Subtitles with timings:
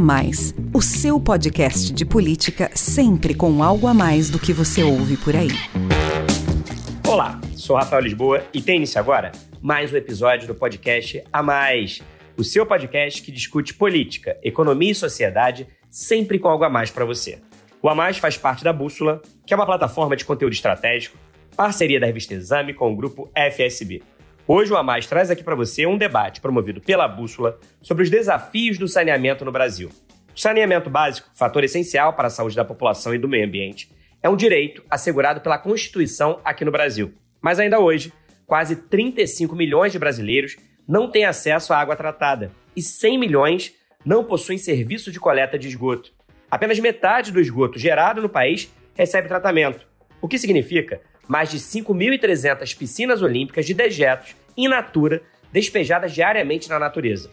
[0.00, 5.18] Mais, o seu podcast de política sempre com algo a mais do que você ouve
[5.18, 5.50] por aí.
[7.06, 12.00] Olá, sou Rafael Lisboa e tem início agora mais um episódio do podcast A Mais,
[12.34, 17.04] o seu podcast que discute política, economia e sociedade sempre com algo a mais para
[17.04, 17.38] você.
[17.82, 21.18] O A Mais faz parte da Bússola, que é uma plataforma de conteúdo estratégico,
[21.54, 24.02] parceria da revista Exame com o grupo FSB.
[24.52, 28.10] Hoje o A Mais traz aqui para você um debate promovido pela Bússola sobre os
[28.10, 29.88] desafios do saneamento no Brasil.
[30.34, 33.88] O saneamento básico, fator essencial para a saúde da população e do meio ambiente,
[34.20, 37.14] é um direito assegurado pela Constituição aqui no Brasil.
[37.40, 38.12] Mas ainda hoje,
[38.44, 43.72] quase 35 milhões de brasileiros não têm acesso à água tratada e 100 milhões
[44.04, 46.10] não possuem serviço de coleta de esgoto.
[46.50, 49.86] Apenas metade do esgoto gerado no país recebe tratamento,
[50.20, 56.78] o que significa mais de 5.300 piscinas olímpicas de dejetos in natura despejadas diariamente na
[56.78, 57.30] natureza.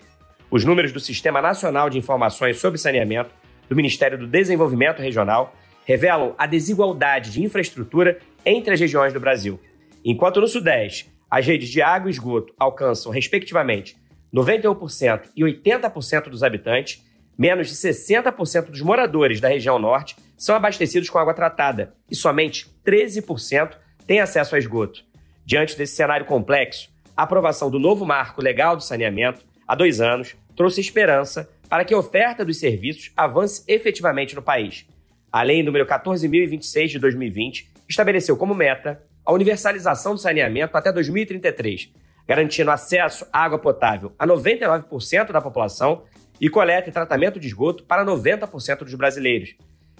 [0.49, 3.31] Os números do Sistema Nacional de Informações sobre Saneamento
[3.69, 5.53] do Ministério do Desenvolvimento Regional
[5.85, 9.59] revelam a desigualdade de infraestrutura entre as regiões do Brasil.
[10.03, 13.97] Enquanto no Sudeste, as redes de água e esgoto alcançam, respectivamente,
[14.33, 17.03] 91% e 80% dos habitantes,
[17.37, 22.67] menos de 60% dos moradores da região norte são abastecidos com água tratada e somente
[22.85, 25.03] 13% têm acesso a esgoto.
[25.45, 30.35] Diante desse cenário complexo, a aprovação do novo marco legal do saneamento, há dois anos,
[30.55, 34.85] trouxe esperança para que a oferta dos serviços avance efetivamente no país.
[35.31, 41.91] A lei número 14.026 de 2020 estabeleceu como meta a universalização do saneamento até 2033,
[42.27, 46.03] garantindo acesso à água potável a 99% da população
[46.39, 49.55] e coleta e tratamento de esgoto para 90% dos brasileiros.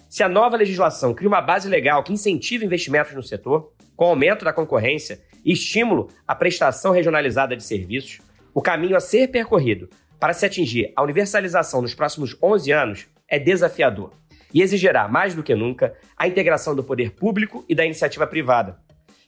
[0.08, 4.46] Se a nova legislação cria uma base legal que incentive investimentos no setor, com aumento
[4.46, 5.20] da concorrência
[5.54, 8.20] estímulo à prestação regionalizada de serviços,
[8.54, 9.90] o caminho a ser percorrido
[10.20, 14.12] para se atingir a universalização nos próximos 11 anos é desafiador
[14.54, 18.78] e exigirá, mais do que nunca, a integração do poder público e da iniciativa privada.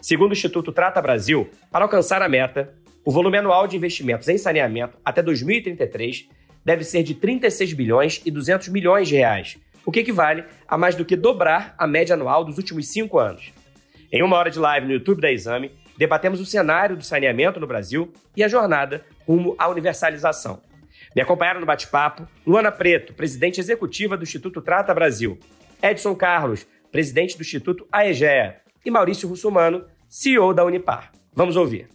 [0.01, 2.73] Segundo o Instituto Trata Brasil, para alcançar a meta,
[3.05, 6.27] o volume anual de investimentos em saneamento até 2033
[6.63, 10.95] deve ser de 36 bilhões e 200 milhões de reais, o que equivale a mais
[10.95, 13.51] do que dobrar a média anual dos últimos cinco anos.
[14.11, 17.67] Em uma hora de live no YouTube da Exame, debatemos o cenário do saneamento no
[17.67, 20.61] Brasil e a jornada rumo à universalização.
[21.13, 25.37] Me acompanharam no bate-papo Luana Preto, presidente executiva do Instituto Trata Brasil,
[25.83, 31.11] Edson Carlos, presidente do Instituto AEGEA, e Maurício Russomano, CEO da Unipar.
[31.33, 31.89] Vamos ouvir.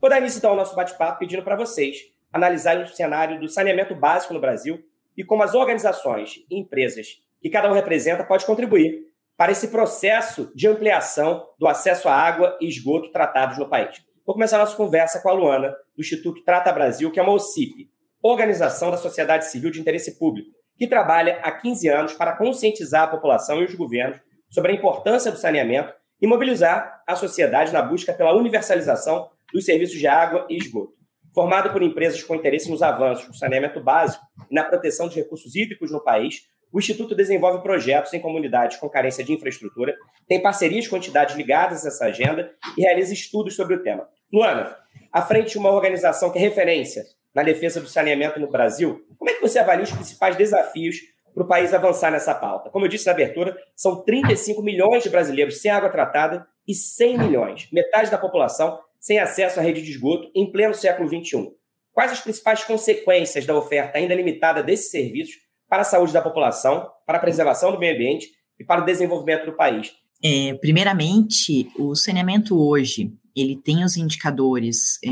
[0.00, 1.98] Vou dar início então ao nosso bate-papo pedindo para vocês
[2.32, 4.82] analisarem o cenário do saneamento básico no Brasil
[5.16, 10.50] e como as organizações e empresas que cada um representa pode contribuir para esse processo
[10.54, 14.02] de ampliação do acesso à água e esgoto tratados no país.
[14.24, 17.34] Vou começar a nossa conversa com a Luana, do Instituto Trata Brasil, que é uma
[17.34, 17.90] OCIP,
[18.22, 23.08] Organização da Sociedade Civil de Interesse Público, que trabalha há 15 anos para conscientizar a
[23.08, 24.18] população e os governos
[24.50, 29.98] sobre a importância do saneamento e mobilizar a sociedade na busca pela universalização dos serviços
[29.98, 30.94] de água e esgoto.
[31.34, 35.54] Formado por empresas com interesse nos avanços do saneamento básico e na proteção dos recursos
[35.54, 36.40] hídricos no país,
[36.72, 39.94] o Instituto desenvolve projetos em comunidades com carência de infraestrutura,
[40.28, 44.08] tem parcerias com entidades ligadas a essa agenda e realiza estudos sobre o tema.
[44.32, 44.76] Luana,
[45.12, 47.04] à frente de uma organização que é referência
[47.34, 50.96] na defesa do saneamento no Brasil, como é que você avalia os principais desafios
[51.36, 52.70] para o país avançar nessa pauta.
[52.70, 57.18] Como eu disse na abertura, são 35 milhões de brasileiros sem água tratada e 100
[57.18, 61.52] milhões, metade da população, sem acesso à rede de esgoto em pleno século XXI.
[61.92, 66.88] Quais as principais consequências da oferta ainda limitada desses serviços para a saúde da população,
[67.06, 68.28] para a preservação do meio ambiente
[68.58, 69.92] e para o desenvolvimento do país?
[70.22, 75.10] É, primeiramente, o saneamento hoje ele tem os indicadores é,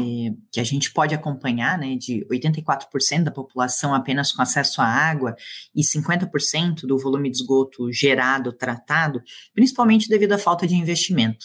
[0.50, 5.36] que a gente pode acompanhar, né, de 84% da população apenas com acesso à água
[5.74, 9.22] e 50% do volume de esgoto gerado, tratado,
[9.52, 11.44] principalmente devido à falta de investimento.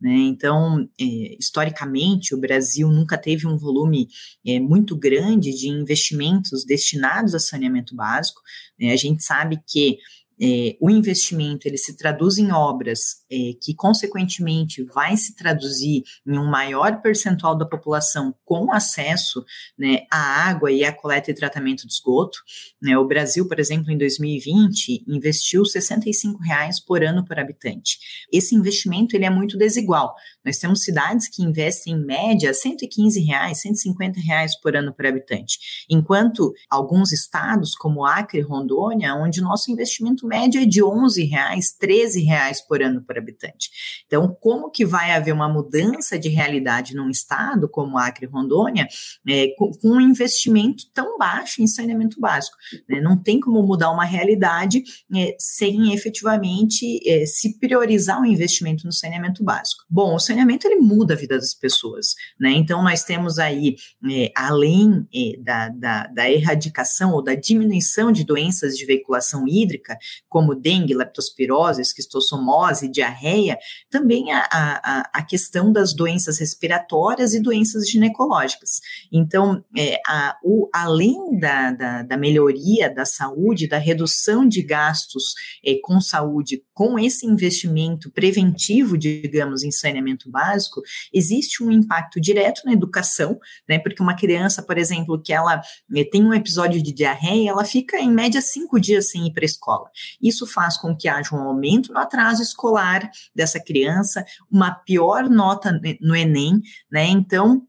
[0.00, 0.12] Né?
[0.12, 4.08] Então, é, historicamente, o Brasil nunca teve um volume
[4.46, 8.40] é, muito grande de investimentos destinados a saneamento básico.
[8.78, 8.92] Né?
[8.92, 9.98] A gente sabe que
[10.40, 16.38] é, o investimento ele se traduz em obras é, que, consequentemente, vai se traduzir em
[16.38, 19.44] um maior percentual da população com acesso
[19.78, 22.38] né, à água e à coleta e tratamento de esgoto.
[22.80, 22.96] Né?
[22.96, 27.98] O Brasil, por exemplo, em 2020, investiu 65 reais por ano por habitante.
[28.32, 30.14] Esse investimento ele é muito desigual.
[30.44, 35.58] Nós temos cidades que investem em média 115 reais, 150 reais por ano por habitante,
[35.88, 41.72] enquanto alguns estados, como Acre Rondônia, onde o nosso investimento médio é de 11 reais,
[41.78, 43.70] 13 reais por ano por habitante.
[44.06, 48.86] Então, como que vai haver uma mudança de realidade num estado como Acre Rondônia
[49.26, 52.56] é, com, com, um investimento tão baixo em saneamento básico?
[52.88, 53.00] Né?
[53.00, 54.82] Não tem como mudar uma realidade
[55.14, 59.84] é, sem efetivamente é, se priorizar o investimento no saneamento básico.
[59.88, 62.50] Bom, o saneamento ele muda a vida das pessoas, né?
[62.52, 63.76] Então nós temos aí,
[64.10, 69.98] é, além é, da, da, da, erradicação ou da diminuição de doenças de veiculação hídrica,
[70.28, 73.58] como dengue, leptospirose, esquistossomose, diarreia,
[73.90, 78.80] também a, a, a questão das doenças respiratórias e doenças ginecológicas.
[79.12, 85.34] Então, é, a, o, além da, da, da, melhoria da saúde, da redução de gastos
[85.64, 90.82] é, com saúde, com esse investimento preventivo, digamos, em saneamento básico,
[91.12, 93.38] existe um impacto direto na educação,
[93.68, 93.78] né?
[93.78, 95.62] Porque uma criança, por exemplo, que ela
[95.94, 99.44] é, tem um episódio de diarreia, ela fica em média cinco dias sem ir para
[99.44, 99.88] a escola.
[100.20, 105.80] Isso faz com que haja um aumento no atraso escolar dessa criança, uma pior nota
[106.00, 107.06] no Enem, né?
[107.06, 107.62] Então,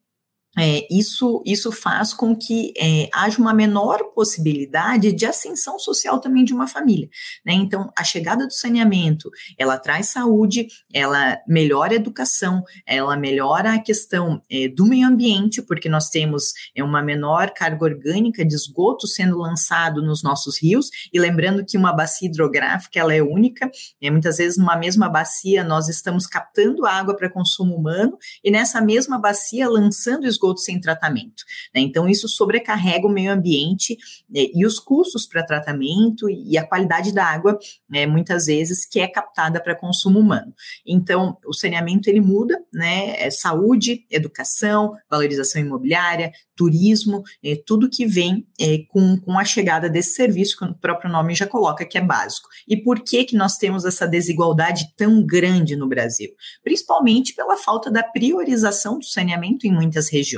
[0.57, 6.43] é, isso, isso faz com que é, haja uma menor possibilidade de ascensão social também
[6.43, 7.09] de uma família.
[7.45, 7.53] Né?
[7.53, 13.79] Então, a chegada do saneamento, ela traz saúde, ela melhora a educação, ela melhora a
[13.79, 19.07] questão é, do meio ambiente, porque nós temos é, uma menor carga orgânica de esgoto
[19.07, 23.71] sendo lançado nos nossos rios, e lembrando que uma bacia hidrográfica, ela é única,
[24.01, 28.81] é, muitas vezes numa mesma bacia nós estamos captando água para consumo humano, e nessa
[28.81, 31.43] mesma bacia lançando esgoto esgoto sem tratamento.
[31.73, 31.81] Né?
[31.81, 33.97] Então, isso sobrecarrega o meio ambiente
[34.29, 37.57] né, e os custos para tratamento e a qualidade da água,
[37.89, 40.53] né, muitas vezes, que é captada para consumo humano.
[40.85, 43.15] Então, o saneamento ele muda, né?
[43.21, 49.89] É saúde, educação, valorização imobiliária, turismo, é, tudo que vem é, com, com a chegada
[49.89, 52.47] desse serviço, que o próprio nome já coloca que é básico.
[52.67, 56.29] E por que, que nós temos essa desigualdade tão grande no Brasil?
[56.63, 60.30] Principalmente pela falta da priorização do saneamento em muitas regiões.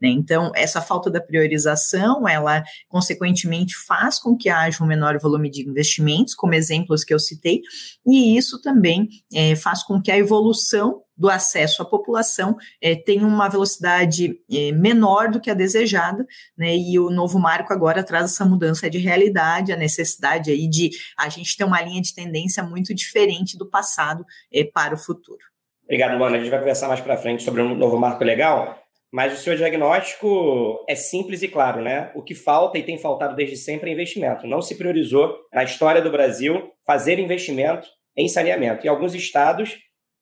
[0.00, 0.08] Né?
[0.08, 5.68] Então, essa falta da priorização, ela, consequentemente, faz com que haja um menor volume de
[5.68, 7.62] investimentos, como exemplos que eu citei,
[8.06, 13.24] e isso também é, faz com que a evolução do acesso à população é, tem
[13.24, 16.26] uma velocidade é, menor do que a desejada,
[16.56, 16.76] né?
[16.76, 21.28] E o novo marco agora traz essa mudança de realidade, a necessidade aí de a
[21.28, 25.38] gente ter uma linha de tendência muito diferente do passado é, para o futuro.
[25.84, 26.36] Obrigado, Luana.
[26.36, 28.83] A gente vai conversar mais para frente sobre um novo marco legal,
[29.14, 32.10] mas o seu diagnóstico é simples e claro, né?
[32.16, 34.44] O que falta e tem faltado desde sempre é investimento.
[34.44, 38.84] Não se priorizou na história do Brasil fazer investimento em saneamento.
[38.84, 39.78] E alguns estados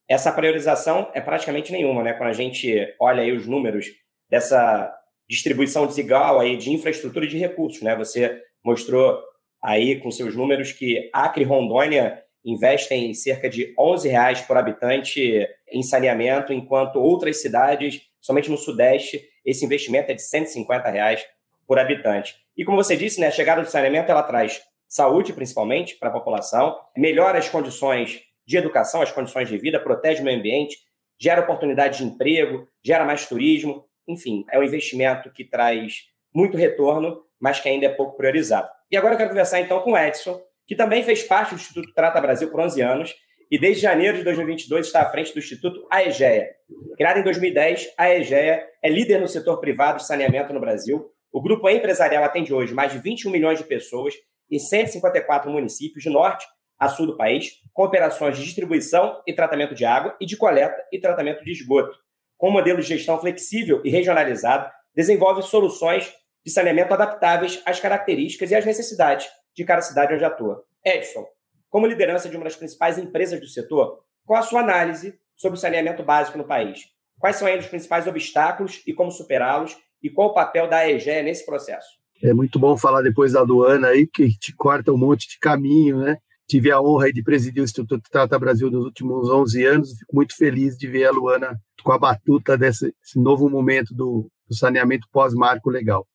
[0.06, 2.12] essa priorização é praticamente nenhuma, né?
[2.12, 3.86] Quando a gente olha aí os números
[4.28, 4.94] dessa
[5.26, 7.96] distribuição desigual aí de infraestrutura e de recursos, né?
[7.96, 9.18] Você mostrou
[9.64, 15.48] aí com seus números que Acre e Rondônia investem cerca de 11 reais por habitante
[15.72, 21.26] em saneamento, enquanto outras cidades, somente no Sudeste, esse investimento é de 150 reais
[21.66, 22.36] por habitante.
[22.56, 26.12] E como você disse, né, a chegada do saneamento ela traz saúde, principalmente, para a
[26.12, 30.78] população, melhora as condições de educação, as condições de vida, protege o meio ambiente,
[31.18, 37.22] gera oportunidade de emprego, gera mais turismo, enfim, é um investimento que traz muito retorno,
[37.40, 38.68] mas que ainda é pouco priorizado.
[38.90, 41.92] E agora eu quero conversar então com o Edson, que também fez parte do Instituto
[41.94, 43.14] Trata Brasil por 11 anos
[43.52, 46.48] e desde janeiro de 2022 está à frente do Instituto AEGEA.
[46.96, 51.12] Criado em 2010, a AEGEA é líder no setor privado de saneamento no Brasil.
[51.30, 54.14] O grupo empresarial atende hoje mais de 21 milhões de pessoas
[54.50, 56.46] em 154 municípios de norte
[56.78, 60.82] a sul do país, com operações de distribuição e tratamento de água e de coleta
[60.90, 61.94] e tratamento de esgoto.
[62.38, 64.66] Com um modelo de gestão flexível e regionalizado,
[64.96, 66.10] desenvolve soluções
[66.42, 70.64] de saneamento adaptáveis às características e às necessidades de cada cidade onde atua.
[70.82, 71.26] Edson,
[71.72, 75.60] como liderança de uma das principais empresas do setor, qual a sua análise sobre o
[75.60, 76.80] saneamento básico no país?
[77.18, 79.74] Quais são aí os principais obstáculos e como superá-los?
[80.02, 81.88] E qual o papel da EGE nesse processo?
[82.22, 86.00] É muito bom falar depois da aduana aí, que te corta um monte de caminho,
[86.00, 86.18] né?
[86.46, 89.88] tive a honra de presidir o Instituto Trata Brasil nos últimos 11 anos.
[89.98, 95.08] Fico muito feliz de ver a Luana com a batuta desse novo momento do saneamento
[95.10, 96.06] pós-marco legal.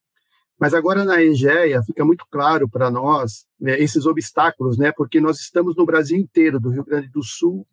[0.60, 5.40] Mas agora na EGEA fica muito claro para nós né, esses obstáculos, né, porque nós
[5.40, 7.66] estamos no Brasil inteiro, do Rio Grande do Sul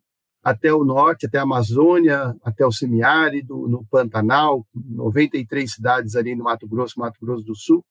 [0.43, 6.43] até o norte, até a Amazônia, até o semiárido, no Pantanal, 93 cidades ali no
[6.43, 7.83] Mato Grosso, Mato Grosso do Sul,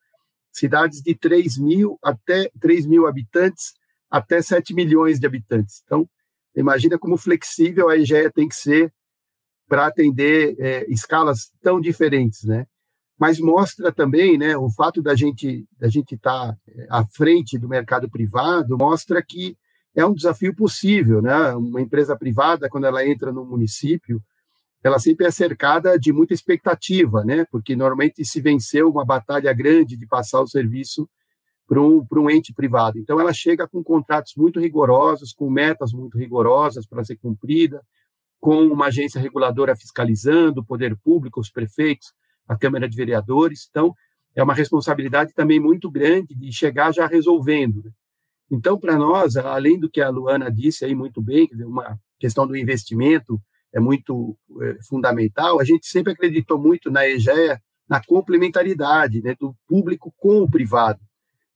[0.52, 3.74] cidades de 3 mil até 3 mil habitantes,
[4.08, 5.82] até 7 milhões de habitantes.
[5.84, 6.08] Então,
[6.54, 8.92] imagina como flexível a EGEA tem que ser
[9.66, 12.66] para atender é, escalas tão diferentes, né?
[13.18, 17.58] Mas mostra também, né, o fato da gente da gente estar tá é, à frente
[17.58, 19.56] do mercado privado mostra que
[19.94, 21.54] é um desafio possível, né?
[21.54, 24.20] Uma empresa privada quando ela entra no município,
[24.82, 27.46] ela sempre é cercada de muita expectativa, né?
[27.50, 31.08] Porque normalmente se venceu uma batalha grande de passar o serviço
[31.66, 32.98] para um, um ente privado.
[32.98, 37.80] Então, ela chega com contratos muito rigorosos, com metas muito rigorosas para ser cumprida,
[38.40, 42.12] com uma agência reguladora fiscalizando, o poder público, os prefeitos,
[42.48, 43.66] a Câmara de Vereadores.
[43.70, 43.94] Então,
[44.34, 47.82] é uma responsabilidade também muito grande de chegar já resolvendo.
[47.84, 47.90] Né?
[48.50, 52.56] Então, para nós, além do que a Luana disse aí muito bem, uma questão do
[52.56, 53.40] investimento
[53.72, 59.54] é muito é, fundamental, a gente sempre acreditou muito na EGEA, na complementaridade né, do
[59.66, 61.00] público com o privado.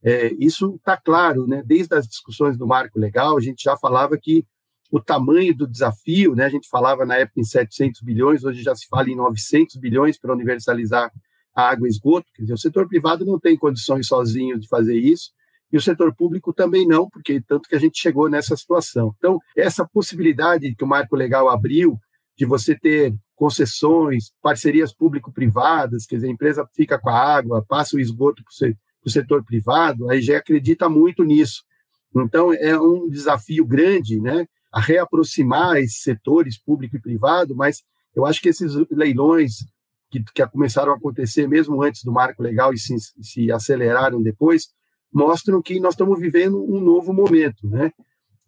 [0.02, 1.62] É, isso está claro, né?
[1.64, 4.44] Desde as discussões do marco legal, a gente já falava que
[4.90, 6.44] o tamanho do desafio, né?
[6.44, 10.18] A gente falava na época em 700 bilhões, hoje já se fala em 900 bilhões
[10.18, 11.10] para universalizar
[11.54, 12.26] a água e esgoto.
[12.34, 15.30] Quer dizer, o setor privado não tem condições sozinho de fazer isso
[15.70, 19.14] e o setor público também não, porque tanto que a gente chegou nessa situação.
[19.18, 21.98] Então, essa possibilidade que o marco legal abriu
[22.36, 27.96] de você ter concessões, parcerias público-privadas, quer dizer, a empresa fica com a água, passa
[27.96, 31.62] o esgoto para o setor privado, a IGE acredita muito nisso.
[32.16, 37.82] Então, é um desafio grande, né, a reaproximar esses setores, público e privado, mas
[38.14, 39.64] eu acho que esses leilões
[40.10, 44.68] que, que começaram a acontecer mesmo antes do marco legal e se, se aceleraram depois,
[45.12, 47.92] mostram que nós estamos vivendo um novo momento, né?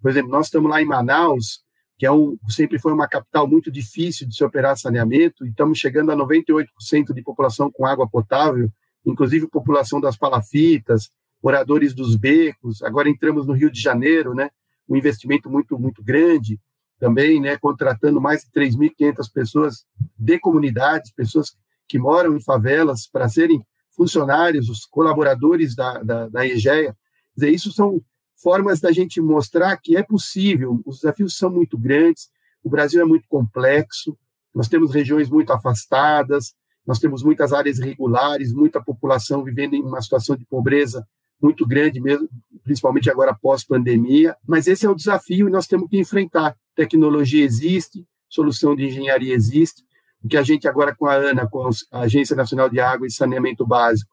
[0.00, 1.60] Por exemplo, nós estamos lá em Manaus,
[1.98, 5.78] que é um, sempre foi uma capital muito difícil de se operar saneamento, e estamos
[5.78, 8.70] chegando a 98% de população com água potável,
[9.04, 11.10] inclusive população das palafitas,
[11.42, 12.82] moradores dos becos.
[12.82, 14.50] Agora entramos no Rio de Janeiro, né?
[14.90, 16.60] Um investimento muito muito grande
[16.98, 17.56] também, né?
[17.56, 19.86] Contratando mais de 3.500 pessoas
[20.18, 21.56] de comunidades, pessoas
[21.88, 23.64] que moram em favelas para serem
[23.96, 26.94] funcionários, os colaboradores da, da, da EGEA.
[26.94, 26.96] Quer
[27.34, 28.00] dizer, isso são
[28.42, 32.30] formas da gente mostrar que é possível, os desafios são muito grandes,
[32.62, 34.16] o Brasil é muito complexo,
[34.54, 36.54] nós temos regiões muito afastadas,
[36.86, 41.06] nós temos muitas áreas irregulares, muita população vivendo em uma situação de pobreza
[41.40, 42.28] muito grande mesmo,
[42.70, 46.56] principalmente agora pós-pandemia, mas esse é o desafio e nós temos que enfrentar.
[46.76, 49.82] Tecnologia existe, solução de engenharia existe,
[50.22, 53.10] o que a gente agora com a ANA, com a Agência Nacional de Água e
[53.10, 54.08] Saneamento Básico,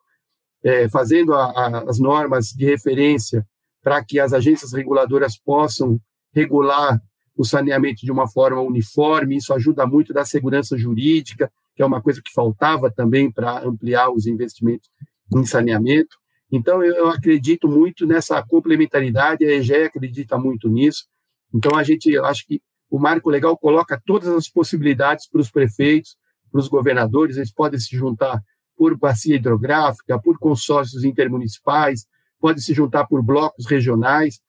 [0.64, 3.46] é, fazendo a, a, as normas de referência
[3.84, 6.00] para que as agências reguladoras possam
[6.34, 7.00] regular
[7.36, 12.02] o saneamento de uma forma uniforme, isso ajuda muito da segurança jurídica, que é uma
[12.02, 14.90] coisa que faltava também para ampliar os investimentos
[15.32, 16.18] em saneamento.
[16.51, 21.06] Então, eu acredito muito nessa complementaridade, a EGE acredita muito nisso.
[21.54, 26.16] Então, a gente, acho que o marco legal coloca todas as possibilidades para os prefeitos,
[26.51, 28.42] para os governadores, eles podem se juntar
[28.77, 32.06] por bacia hidrográfica, por consórcios intermunicipais,
[32.39, 34.39] podem se juntar por blocos regionais.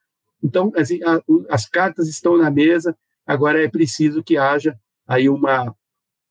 [0.42, 5.74] Então, assim, a, as cartas estão na mesa, agora é preciso que haja aí uma,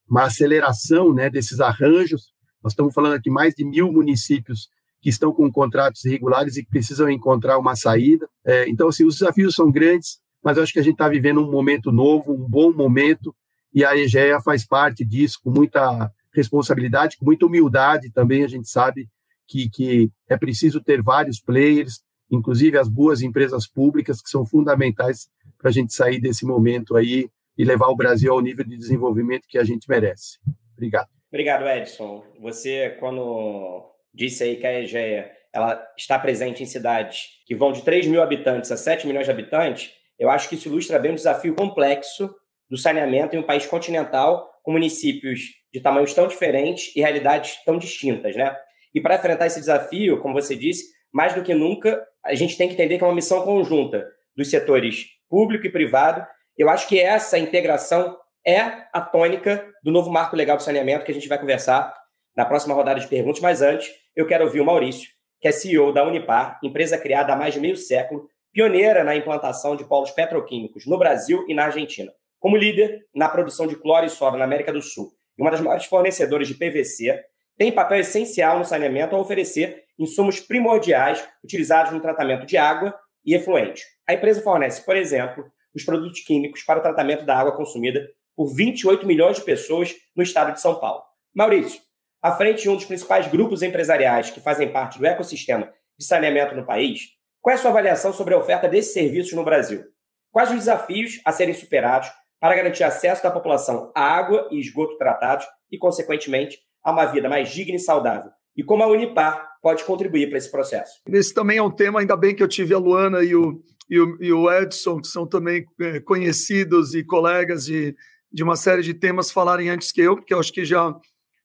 [0.09, 2.31] uma aceleração né, desses arranjos.
[2.63, 4.69] Nós estamos falando aqui mais de mil municípios
[5.01, 8.27] que estão com contratos irregulares e que precisam encontrar uma saída.
[8.46, 11.42] É, então, assim, os desafios são grandes, mas eu acho que a gente está vivendo
[11.42, 13.36] um momento novo, um bom momento,
[13.74, 18.44] e a EGEA faz parte disso com muita responsabilidade, com muita humildade também.
[18.44, 19.08] A gente sabe
[19.48, 22.01] que, que é preciso ter vários players,
[22.32, 27.30] inclusive as boas empresas públicas, que são fundamentais para a gente sair desse momento aí
[27.58, 30.38] e levar o Brasil ao nível de desenvolvimento que a gente merece.
[30.74, 31.10] Obrigado.
[31.30, 32.24] Obrigado, Edson.
[32.39, 37.83] Você, quando disse aí que a EGEA ela está presente em cidades que vão de
[37.83, 41.15] 3 mil habitantes a 7 milhões de habitantes, eu acho que isso ilustra bem o
[41.15, 42.33] desafio complexo
[42.69, 47.77] do saneamento em um país continental com municípios de tamanhos tão diferentes e realidades tão
[47.77, 48.55] distintas, né?
[48.93, 52.67] E para enfrentar esse desafio, como você disse, mais do que nunca, a gente tem
[52.67, 54.05] que entender que é uma missão conjunta
[54.36, 56.25] dos setores público e privado.
[56.57, 58.59] Eu acho que essa integração é
[58.93, 61.93] a tônica do novo marco legal do saneamento que a gente vai conversar
[62.38, 63.41] na próxima rodada de perguntas.
[63.41, 65.10] Mas antes, eu quero ouvir o Maurício,
[65.41, 69.75] que é CEO da Unipar, empresa criada há mais de meio século pioneira na implantação
[69.75, 74.10] de polos petroquímicos no Brasil e na Argentina, como líder na produção de cloro e
[74.10, 77.24] soda na América do Sul e uma das maiores fornecedoras de PVC,
[77.58, 83.36] tem papel essencial no saneamento ao oferecer insumos primordiais utilizados no tratamento de água e
[83.36, 83.84] efluente.
[84.08, 88.56] A empresa fornece, por exemplo, os produtos químicos para o tratamento da água consumida por
[88.56, 91.03] 28 milhões de pessoas no estado de São Paulo.
[91.36, 91.82] Maurício,
[92.21, 96.55] à frente de um dos principais grupos empresariais que fazem parte do ecossistema de saneamento
[96.55, 97.01] no país,
[97.41, 99.83] qual é a sua avaliação sobre a oferta desses serviços no Brasil?
[100.31, 102.09] Quais os desafios a serem superados
[102.39, 107.27] para garantir acesso da população à água e esgoto tratados e, consequentemente, a uma vida
[107.27, 108.31] mais digna e saudável.
[108.55, 111.01] E como a Unipar pode contribuir para esse processo.
[111.07, 114.00] Esse também é um tema, ainda bem que eu tive a Luana e o, e
[114.00, 117.95] o, e o Edson, que são também é, conhecidos e colegas de,
[118.31, 120.95] de uma série de temas, falarem antes que eu, porque eu acho que já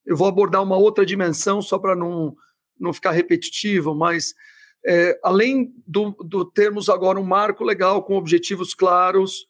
[0.04, 2.34] eu vou abordar uma outra dimensão, só para não,
[2.78, 4.34] não ficar repetitivo, mas
[4.84, 9.46] é, além do, do termos agora um marco legal com objetivos claros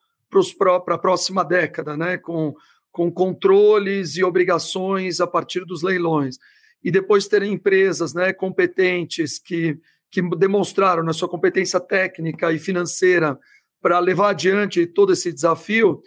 [0.58, 2.54] para a próxima década, né, com,
[2.90, 6.38] com controles e obrigações a partir dos leilões,
[6.82, 9.78] e depois terem empresas né, competentes que,
[10.10, 13.38] que demonstraram na sua competência técnica e financeira
[13.80, 16.02] para levar adiante todo esse desafio,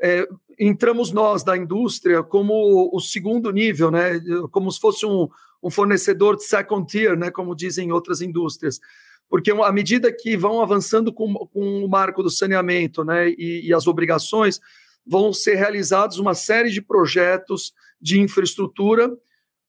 [0.00, 0.26] é,
[0.58, 5.28] entramos nós da indústria como o segundo nível, né, como se fosse um,
[5.62, 8.80] um fornecedor de second tier, né, como dizem outras indústrias.
[9.28, 13.74] Porque à medida que vão avançando com, com o marco do saneamento né, e, e
[13.74, 14.60] as obrigações,
[15.06, 19.10] vão ser realizados uma série de projetos de infraestrutura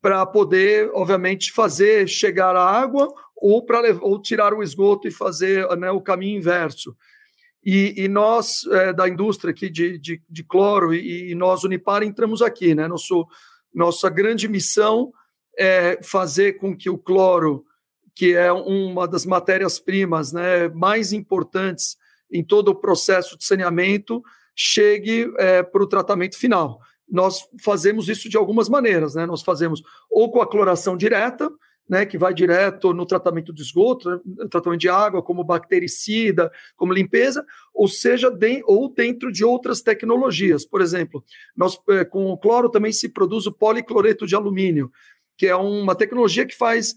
[0.01, 5.67] para poder, obviamente, fazer chegar a água ou para ou tirar o esgoto e fazer
[5.77, 6.95] né, o caminho inverso.
[7.63, 12.03] E, e nós, é, da indústria aqui de, de, de cloro, e, e, nós, Unipar,
[12.03, 12.73] entramos aqui.
[12.73, 12.87] Né?
[12.87, 13.27] Nosso,
[13.73, 15.11] nossa grande missão
[15.57, 17.65] é fazer com que o cloro,
[18.15, 21.97] que é uma das matérias-primas né, mais importantes
[22.31, 24.23] em todo o processo de saneamento,
[24.55, 26.79] chegue é, para o tratamento final.
[27.09, 29.15] Nós fazemos isso de algumas maneiras.
[29.15, 29.25] Né?
[29.25, 31.49] Nós fazemos ou com a cloração direta,
[31.89, 34.19] né, que vai direto no tratamento de esgoto, né,
[34.49, 37.43] tratamento de água, como bactericida, como limpeza,
[37.73, 40.63] ou seja, de, ou dentro de outras tecnologias.
[40.63, 41.23] Por exemplo,
[41.57, 44.91] nós, é, com o cloro também se produz o policloreto de alumínio,
[45.35, 46.93] que é uma tecnologia que faz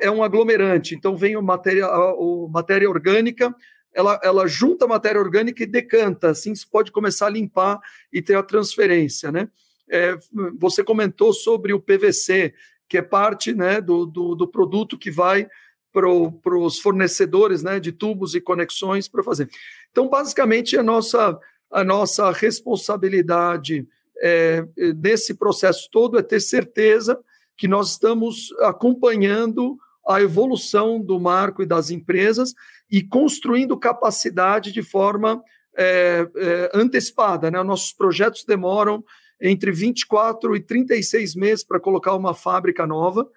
[0.00, 0.94] é um aglomerante.
[0.94, 2.14] Então vem a matéria, a
[2.50, 3.54] matéria orgânica,
[3.92, 7.78] ela, ela junta a matéria orgânica e decanta, assim se pode começar a limpar
[8.12, 9.48] e ter a transferência, né?
[9.88, 10.16] É,
[10.58, 12.54] você comentou sobre o PVC,
[12.88, 15.48] que é parte né, do, do, do produto que vai
[15.92, 19.48] para os fornecedores né, de tubos e conexões para fazer.
[19.92, 21.38] Então, basicamente, a nossa,
[21.70, 23.86] a nossa responsabilidade
[24.20, 24.64] é,
[24.96, 27.18] nesse processo todo é ter certeza
[27.56, 32.54] que nós estamos acompanhando a evolução do marco e das empresas
[32.90, 35.42] e construindo capacidade de forma
[35.76, 37.50] é, é, antecipada.
[37.50, 37.62] Né?
[37.62, 39.04] Nossos projetos demoram
[39.40, 43.28] entre 24 e 36 meses para colocar uma fábrica nova.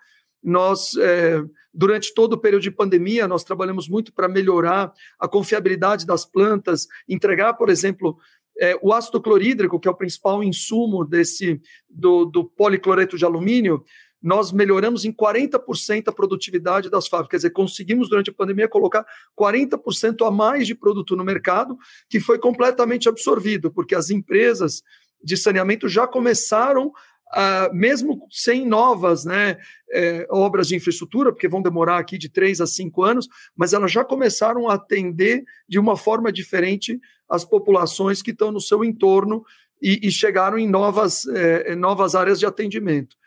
[0.44, 6.06] Nós, é, durante todo o período de pandemia, nós trabalhamos muito para melhorar a confiabilidade
[6.06, 8.18] das plantas, entregar, por exemplo,
[8.60, 13.84] é, o ácido clorídrico, que é o principal insumo desse do, do policloreto de alumínio,
[14.22, 17.30] nós melhoramos em 40% a produtividade das fábricas.
[17.30, 19.06] Quer dizer, conseguimos durante a pandemia colocar
[19.40, 21.78] 40% a mais de produto no mercado,
[22.10, 24.82] que foi completamente absorvido, porque as empresas
[25.24, 26.92] de saneamento já começaram
[27.28, 29.58] Uh, mesmo sem novas né,
[29.92, 33.92] é, obras de infraestrutura, porque vão demorar aqui de três a cinco anos, mas elas
[33.92, 39.44] já começaram a atender de uma forma diferente as populações que estão no seu entorno
[39.82, 43.18] e, e chegaram em novas, é, novas áreas de atendimento.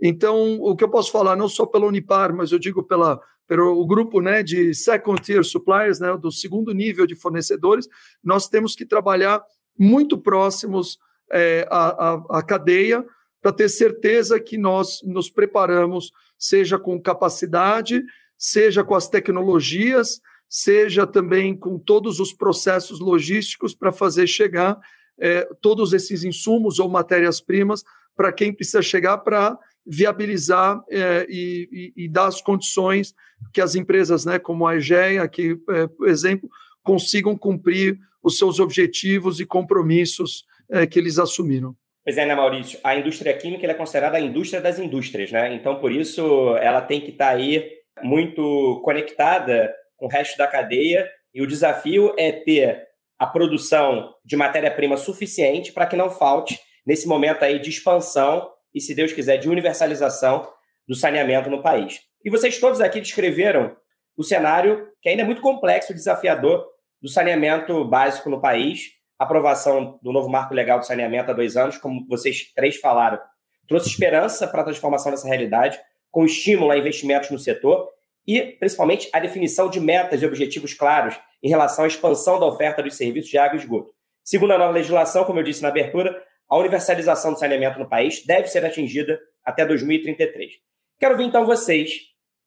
[0.00, 3.86] Então, o que eu posso falar, não só pela Unipar, mas eu digo pela, pelo
[3.86, 7.86] grupo né, de second tier suppliers, né, do segundo nível de fornecedores,
[8.24, 9.44] nós temos que trabalhar
[9.78, 10.98] muito próximos
[11.32, 13.04] é, à, à, à cadeia
[13.40, 18.04] para ter certeza que nós nos preparamos, seja com capacidade,
[18.38, 24.78] seja com as tecnologias, seja também com todos os processos logísticos para fazer chegar
[25.18, 27.82] é, todos esses insumos ou matérias-primas
[28.14, 33.14] para quem precisa chegar para viabilizar é, e, e, e, dar as condições
[33.52, 36.48] que as empresas, né, como a EGEA, que, é, por exemplo,
[36.82, 41.74] consigam cumprir os seus objetivos e compromissos é, que eles assumiram.
[42.04, 42.80] Pois é, né, Maurício?
[42.82, 45.54] A indústria química é considerada a indústria das indústrias, né?
[45.54, 47.70] Então, por isso, ela tem que estar tá aí
[48.02, 52.82] muito conectada com o resto da cadeia e o desafio é ter
[53.18, 58.80] a produção de matéria-prima suficiente para que não falte nesse momento aí de expansão e,
[58.80, 60.48] se Deus quiser, de universalização
[60.88, 62.00] do saneamento no país.
[62.24, 63.76] E vocês todos aqui descreveram
[64.16, 66.64] o cenário que ainda é muito complexo e desafiador
[67.00, 68.90] do saneamento básico no país.
[69.22, 73.20] Aprovação do novo marco legal do saneamento há dois anos, como vocês três falaram,
[73.68, 75.78] trouxe esperança para a transformação dessa realidade,
[76.10, 77.88] com estímulo a investimentos no setor
[78.26, 82.82] e, principalmente, a definição de metas e objetivos claros em relação à expansão da oferta
[82.82, 83.94] dos serviços de água e esgoto.
[84.24, 88.26] Segundo a nova legislação, como eu disse na abertura, a universalização do saneamento no país
[88.26, 90.54] deve ser atingida até 2033.
[90.98, 91.92] Quero ouvir então vocês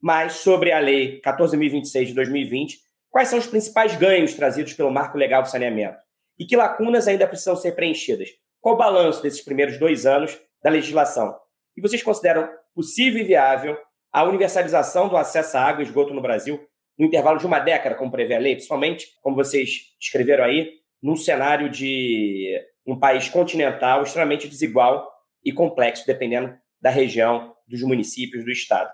[0.01, 2.79] mais sobre a Lei 14.026 de 2020.
[3.09, 6.03] Quais são os principais ganhos trazidos pelo Marco Legal do Saneamento?
[6.37, 8.29] E que lacunas ainda precisam ser preenchidas?
[8.61, 11.35] Qual o balanço desses primeiros dois anos da legislação?
[11.77, 13.77] E vocês consideram possível e viável
[14.11, 16.59] a universalização do acesso à água e esgoto no Brasil
[16.97, 20.71] no intervalo de uma década, como prevê a lei, principalmente, como vocês escreveram aí,
[21.01, 25.11] num cenário de um país continental extremamente desigual
[25.43, 28.91] e complexo, dependendo da região, dos municípios, do estado.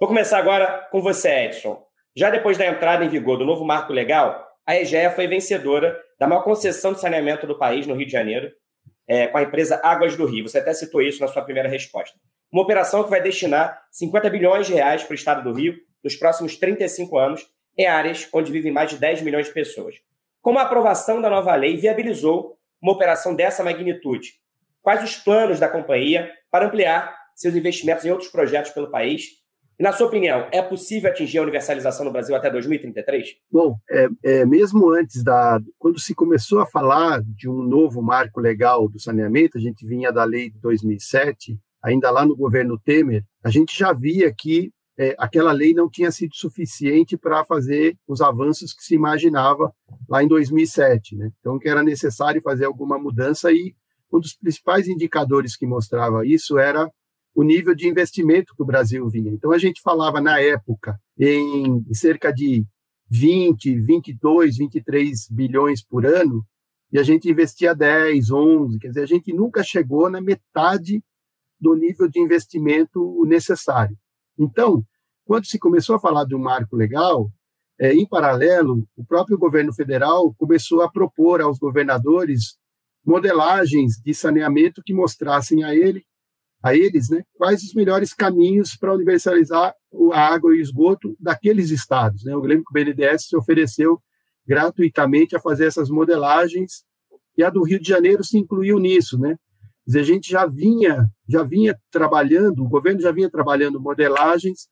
[0.00, 1.80] Vou começar agora com você, Edson.
[2.16, 6.26] Já depois da entrada em vigor do novo marco legal, a EGEA foi vencedora da
[6.26, 8.50] maior concessão de saneamento do país, no Rio de Janeiro,
[9.06, 10.48] é, com a empresa Águas do Rio.
[10.48, 12.16] Você até citou isso na sua primeira resposta.
[12.50, 16.14] Uma operação que vai destinar 50 bilhões de reais para o estado do Rio nos
[16.16, 19.96] próximos 35 anos em áreas onde vivem mais de 10 milhões de pessoas.
[20.40, 24.34] Como a aprovação da nova lei viabilizou uma operação dessa magnitude?
[24.82, 29.41] Quais os planos da companhia para ampliar seus investimentos em outros projetos pelo país?
[29.80, 33.36] Na sua opinião, é possível atingir a universalização no Brasil até 2033?
[33.50, 35.60] Bom, é, é, mesmo antes da.
[35.78, 40.12] Quando se começou a falar de um novo marco legal do saneamento, a gente vinha
[40.12, 45.14] da lei de 2007, ainda lá no governo Temer, a gente já via que é,
[45.18, 49.72] aquela lei não tinha sido suficiente para fazer os avanços que se imaginava
[50.08, 51.16] lá em 2007.
[51.16, 51.30] Né?
[51.40, 53.74] Então, que era necessário fazer alguma mudança e
[54.12, 56.90] um dos principais indicadores que mostrava isso era
[57.34, 59.32] o nível de investimento que o Brasil vinha.
[59.32, 62.64] Então, a gente falava na época em cerca de
[63.10, 66.44] 20, 22, 23 bilhões por ano,
[66.92, 71.02] e a gente investia 10, 11, quer dizer, a gente nunca chegou na metade
[71.58, 73.96] do nível de investimento necessário.
[74.38, 74.84] Então,
[75.24, 77.30] quando se começou a falar de um marco legal,
[77.80, 82.56] é, em paralelo, o próprio governo federal começou a propor aos governadores
[83.04, 86.04] modelagens de saneamento que mostrassem a ele
[86.62, 89.74] a eles né, quais os melhores caminhos para universalizar
[90.12, 92.24] a água e o esgoto daqueles estados.
[92.24, 92.32] Né?
[92.32, 94.00] Eu lembro que o BNDES se ofereceu
[94.46, 96.84] gratuitamente a fazer essas modelagens
[97.36, 99.36] e a do Rio de Janeiro se incluiu nisso, né?
[99.86, 104.68] Dizer, a gente já vinha, já vinha trabalhando, o governo já vinha trabalhando modelagens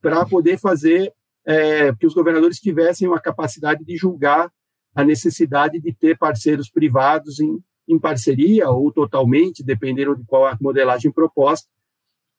[0.00, 1.12] para poder fazer
[1.44, 4.50] é, que os governadores tivessem uma capacidade de julgar
[4.94, 10.56] a necessidade de ter parceiros privados em, em parceria ou totalmente, dependendo de qual a
[10.60, 11.68] modelagem proposta.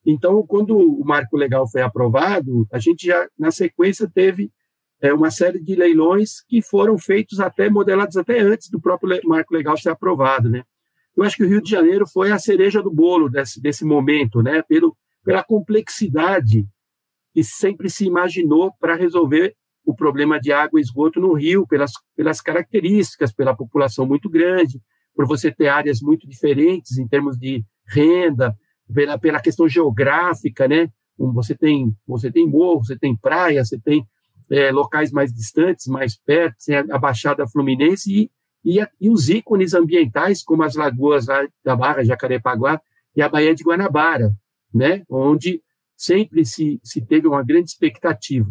[0.05, 4.51] Então, quando o marco legal foi aprovado, a gente já, na sequência, teve
[5.01, 9.53] é, uma série de leilões que foram feitos até, modelados até antes do próprio marco
[9.53, 10.63] legal ser aprovado, né?
[11.15, 14.41] Eu acho que o Rio de Janeiro foi a cereja do bolo desse, desse momento,
[14.41, 14.62] né?
[14.62, 16.65] Pelo, pela complexidade
[17.33, 19.55] que sempre se imaginou para resolver
[19.86, 24.81] o problema de água e esgoto no Rio, pelas, pelas características, pela população muito grande,
[25.17, 28.56] por você ter áreas muito diferentes em termos de renda,
[28.93, 30.91] pela, pela questão geográfica, né?
[31.17, 34.06] Você tem, você tem morro, você tem praia, você tem
[34.51, 38.32] é, locais mais distantes, mais perto, tem a Baixada Fluminense e,
[38.63, 41.25] e, a, e, os ícones ambientais, como as lagoas
[41.65, 42.80] da Barra, Jacarepaguá
[43.15, 44.32] e a Baía de Guanabara,
[44.71, 45.01] né?
[45.10, 45.63] Onde
[45.95, 48.47] sempre se, se teve uma grande expectativa.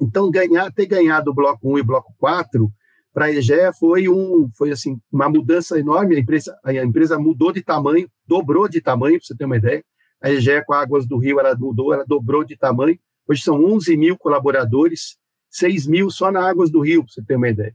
[0.00, 2.72] Então, ganhar, ter ganhado o bloco 1 e o bloco 4
[3.12, 6.16] para a EGEA foi um foi assim uma mudança enorme.
[6.16, 9.84] A empresa a empresa mudou de tamanho, dobrou de tamanho, para você ter uma ideia.
[10.20, 12.98] A EGEA com Águas do Rio ela mudou, ela dobrou de tamanho.
[13.28, 15.16] Hoje são 11 mil colaboradores,
[15.50, 17.74] 6 mil só na Águas do Rio, para você ter uma ideia.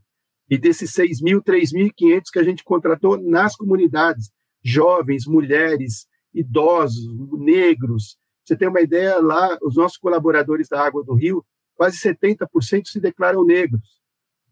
[0.50, 4.30] E desses 6 mil, 3.500 que a gente contratou nas comunidades,
[4.62, 7.06] jovens, mulheres, idosos,
[7.38, 8.16] negros.
[8.16, 11.44] Pra você tem uma ideia, lá, os nossos colaboradores da Água do Rio,
[11.76, 13.98] quase 70% se declaram negros.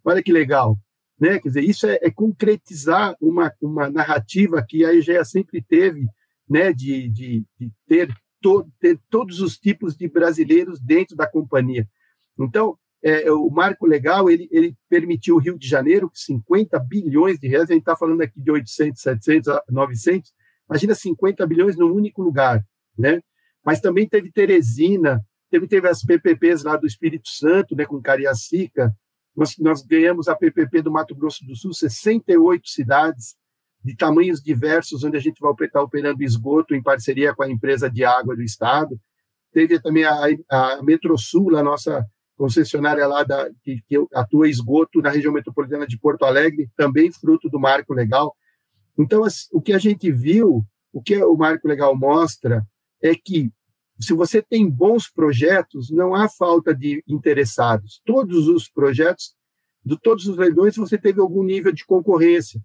[0.06, 0.78] Olha que legal.
[1.18, 1.40] Né?
[1.40, 6.06] Quer dizer, isso é, é concretizar uma, uma narrativa que a EGEA sempre teve,
[6.48, 6.72] né?
[6.72, 11.88] de, de, de ter, to, ter todos os tipos de brasileiros dentro da companhia.
[12.38, 17.48] Então, é, o marco legal ele, ele permitiu o Rio de Janeiro 50 bilhões de
[17.48, 20.32] reais, a gente está falando aqui de 800, 700, 900,
[20.68, 22.64] imagina 50 bilhões num único lugar,
[22.98, 23.20] né?
[23.64, 28.92] Mas também teve Teresina, teve, teve as PPPs lá do Espírito Santo, né, com Cariacica,
[29.36, 33.36] nós, nós ganhamos a PPP do Mato Grosso do Sul, 68 cidades
[33.84, 37.90] de tamanhos diversos, onde a gente vai estar operando esgoto em parceria com a empresa
[37.90, 38.98] de água do Estado.
[39.52, 40.16] Teve também a,
[40.50, 42.04] a Metrosul, a nossa
[42.36, 47.48] concessionária lá da, que, que atua esgoto na região metropolitana de Porto Alegre, também fruto
[47.48, 48.34] do marco legal.
[48.98, 49.22] Então,
[49.52, 52.66] o que a gente viu, o que o marco legal mostra,
[53.02, 53.50] é que
[53.98, 58.00] se você tem bons projetos, não há falta de interessados.
[58.04, 59.34] Todos os projetos,
[59.84, 62.60] de todos os leilões, você teve algum nível de concorrência.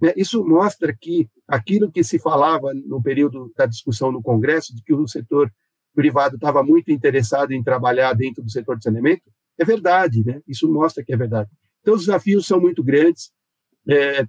[0.00, 0.12] Né?
[0.16, 4.94] Isso mostra que aquilo que se falava no período da discussão no Congresso, de que
[4.94, 5.52] o setor
[5.94, 9.22] privado estava muito interessado em trabalhar dentro do setor de saneamento,
[9.58, 10.40] é verdade, né?
[10.46, 11.50] Isso mostra que é verdade.
[11.80, 13.30] Então, os desafios são muito grandes.
[13.88, 14.24] É,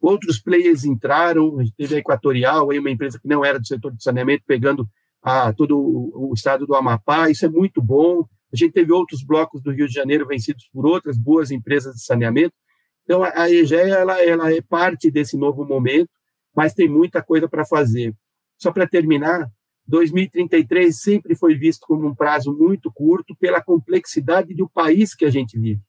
[0.00, 4.42] outros players entraram, teve a Equatorial, uma empresa que não era do setor de saneamento,
[4.46, 4.88] pegando
[5.26, 8.24] a, todo o, estado do Amapá, isso é muito bom.
[8.52, 12.04] A gente teve outros blocos do Rio de Janeiro vencidos por outras boas empresas de
[12.04, 12.54] saneamento.
[13.02, 16.08] Então, a, EGEA ela, ela é parte desse novo momento,
[16.54, 18.14] mas tem muita coisa para fazer.
[18.56, 19.50] Só para terminar,
[19.88, 25.30] 2033 sempre foi visto como um prazo muito curto pela complexidade do país que a
[25.30, 25.80] gente vive.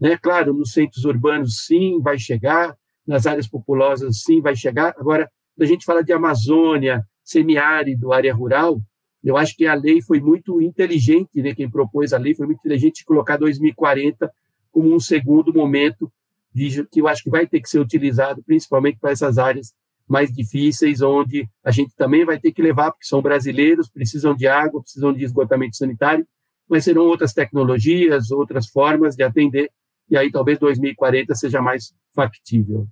[0.00, 0.18] Né?
[0.20, 2.76] Claro, nos centros urbanos, sim, vai chegar,
[3.06, 4.96] nas áreas populosas, sim, vai chegar.
[4.98, 8.80] Agora, a gente fala de Amazônia, semiárido, área rural,
[9.22, 11.54] eu acho que a lei foi muito inteligente, né?
[11.54, 14.30] quem propôs a lei foi muito inteligente colocar 2040
[14.72, 16.10] como um segundo momento
[16.52, 19.72] de, que eu acho que vai ter que ser utilizado, principalmente para essas áreas
[20.08, 24.46] mais difíceis, onde a gente também vai ter que levar, porque são brasileiros, precisam de
[24.48, 26.26] água, precisam de esgotamento sanitário,
[26.68, 29.70] mas serão outras tecnologias, outras formas de atender,
[30.08, 32.88] e aí talvez 2040 seja mais factível.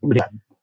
[0.00, 0.53] Obrigado.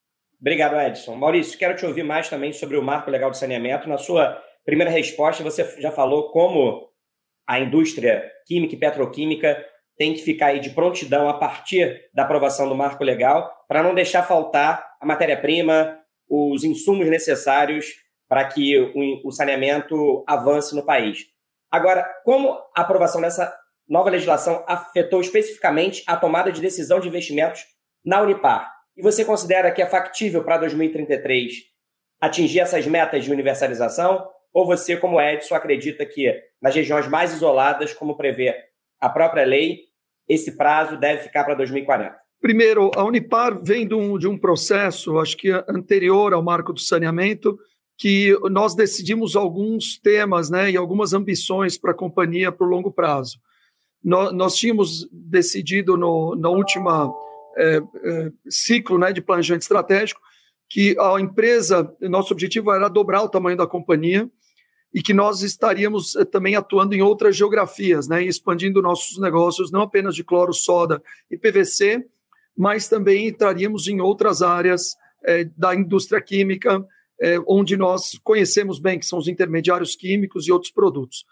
[0.41, 1.15] Obrigado, Edson.
[1.15, 3.87] Maurício, quero te ouvir mais também sobre o marco legal de saneamento.
[3.87, 6.89] Na sua primeira resposta, você já falou como
[7.47, 9.63] a indústria química e petroquímica
[9.97, 13.93] tem que ficar aí de prontidão a partir da aprovação do marco legal, para não
[13.93, 17.93] deixar faltar a matéria-prima, os insumos necessários
[18.27, 18.79] para que
[19.23, 21.25] o, saneamento avance no país.
[21.69, 23.53] Agora, como a aprovação dessa
[23.87, 27.63] nova legislação afetou especificamente a tomada de decisão de investimentos
[28.03, 28.80] na Unipar?
[28.95, 31.53] E você considera que é factível para 2033
[32.19, 34.27] atingir essas metas de universalização?
[34.53, 38.53] Ou você, como Edson, acredita que nas regiões mais isoladas, como prevê
[38.99, 39.79] a própria lei,
[40.27, 42.15] esse prazo deve ficar para 2040?
[42.41, 46.79] Primeiro, a Unipar vem de um, de um processo, acho que anterior ao marco do
[46.79, 47.57] saneamento,
[47.97, 52.91] que nós decidimos alguns temas né, e algumas ambições para a companhia para o longo
[52.91, 53.37] prazo.
[54.03, 57.13] Nós, nós tínhamos decidido no, na última
[57.57, 60.19] é, é, ciclo né, de planejamento estratégico
[60.69, 64.29] que a empresa, nosso objetivo era dobrar o tamanho da companhia
[64.93, 69.81] e que nós estaríamos eh, também atuando em outras geografias, né, expandindo nossos negócios não
[69.81, 72.05] apenas de cloro, soda e PVC,
[72.55, 76.85] mas também entraríamos em outras áreas é, da indústria química,
[77.19, 81.25] é, onde nós conhecemos bem, que são os intermediários químicos e outros produtos.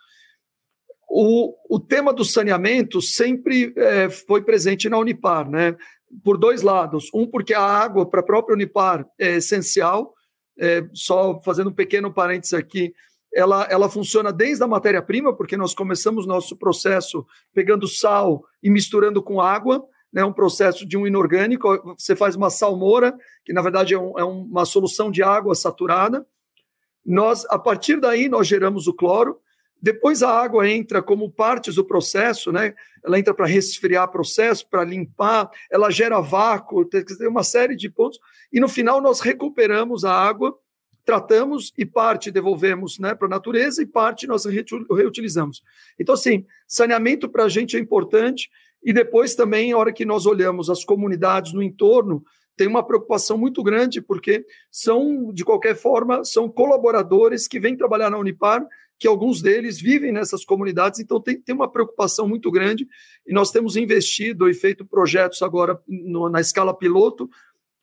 [1.10, 5.76] O, o tema do saneamento sempre é, foi presente na Unipar, né?
[6.24, 7.10] Por dois lados.
[7.14, 10.14] Um, porque a água para a própria Unipar é essencial,
[10.94, 12.94] só fazendo um pequeno parênteses aqui,
[13.34, 19.22] ela, ela funciona desde a matéria-prima, porque nós começamos nosso processo pegando sal e misturando
[19.22, 23.94] com água, né, um processo de um inorgânico, você faz uma salmoura, que na verdade
[23.94, 26.26] é, um, é uma solução de água saturada.
[27.06, 29.40] Nós, a partir daí, nós geramos o cloro,
[29.82, 32.74] depois a água entra como parte do processo, né?
[33.04, 37.90] Ela entra para resfriar o processo, para limpar, ela gera vácuo, tem uma série de
[37.90, 38.20] pontos.
[38.52, 40.58] E no final nós recuperamos a água
[41.06, 45.64] tratamos e parte devolvemos né, para a natureza e parte nós reutilizamos.
[46.00, 48.48] Então, assim, saneamento para a gente é importante
[48.84, 52.24] e depois também, a hora que nós olhamos as comunidades no entorno,
[52.56, 58.10] tem uma preocupação muito grande, porque são, de qualquer forma, são colaboradores que vêm trabalhar
[58.10, 58.64] na Unipar,
[59.00, 62.86] que alguns deles vivem nessas comunidades, então tem, tem uma preocupação muito grande,
[63.26, 67.30] e nós temos investido e feito projetos agora no, na escala piloto,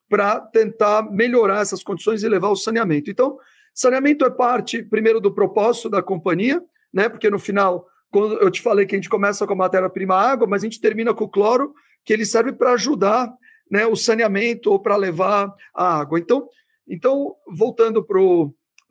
[0.09, 3.11] para tentar melhorar essas condições e levar o saneamento.
[3.11, 3.39] Então,
[3.75, 7.09] saneamento é parte, primeiro, do propósito da companhia, né?
[7.09, 10.47] Porque no final, quando eu te falei que a gente começa com a matéria-prima água,
[10.47, 11.75] mas a gente termina com o cloro,
[12.05, 13.33] que ele serve para ajudar
[13.71, 16.21] né, o saneamento ou para levar a água.
[16.21, 16.49] Então,
[16.87, 18.21] então voltando para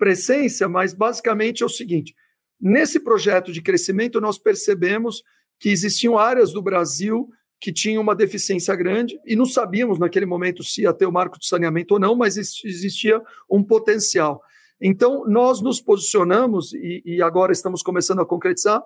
[0.08, 2.14] a essência, mas basicamente é o seguinte:
[2.60, 5.24] nesse projeto de crescimento, nós percebemos
[5.60, 10.64] que existiam áreas do Brasil que tinha uma deficiência grande e não sabíamos naquele momento
[10.64, 14.42] se ia ter o marco de saneamento ou não, mas existia um potencial.
[14.80, 18.84] Então, nós nos posicionamos, e, e agora estamos começando a concretizar,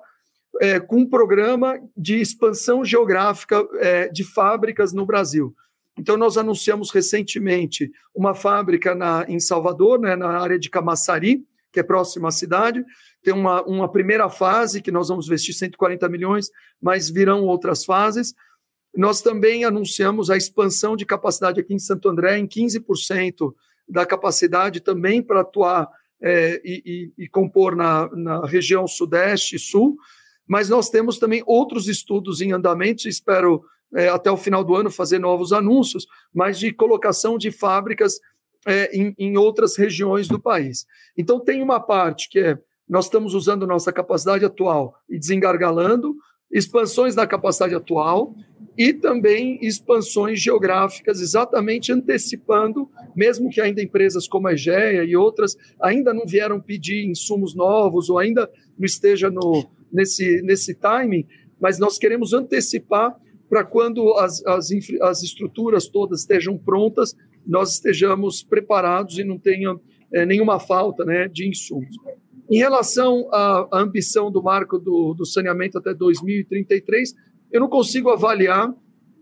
[0.61, 5.53] é, com um programa de expansão geográfica é, de fábricas no Brasil.
[5.97, 11.79] Então, nós anunciamos recentemente uma fábrica na, em Salvador, né, na área de Camaçari, que
[11.79, 12.83] é próxima à cidade.
[13.21, 16.49] Tem uma, uma primeira fase que nós vamos investir 140 milhões,
[16.81, 18.33] mas virão outras fases.
[18.95, 23.53] Nós também anunciamos a expansão de capacidade aqui em Santo André em 15%
[23.87, 25.89] da capacidade também para atuar
[26.21, 29.97] é, e, e, e, compor na, na região Sudeste e Sul,
[30.45, 33.63] mas nós temos também outros estudos em andamento, espero
[33.95, 38.19] é, até o final do ano fazer novos anúncios, mas de colocação de fábricas
[38.67, 40.85] é, em, em outras regiões do país.
[41.17, 42.57] Então, tem uma parte que é
[42.89, 46.15] nós estamos usando nossa capacidade atual e desengargalando,
[46.51, 48.33] expansões da capacidade atual,
[48.75, 55.55] e também expansões geográficas, exatamente antecipando, mesmo que ainda empresas como a Egea e outras
[55.81, 61.27] ainda não vieram pedir insumos novos ou ainda não esteja no, nesse, nesse timing,
[61.61, 63.15] mas nós queremos antecipar
[63.49, 64.69] para quando as, as,
[65.01, 69.75] as estruturas todas estejam prontas, nós estejamos preparados e não tenha
[70.13, 71.95] é, nenhuma falta né, de insumos.
[72.49, 77.15] Em relação à, à ambição do marco do, do saneamento até 2033,
[77.51, 78.73] eu não consigo avaliar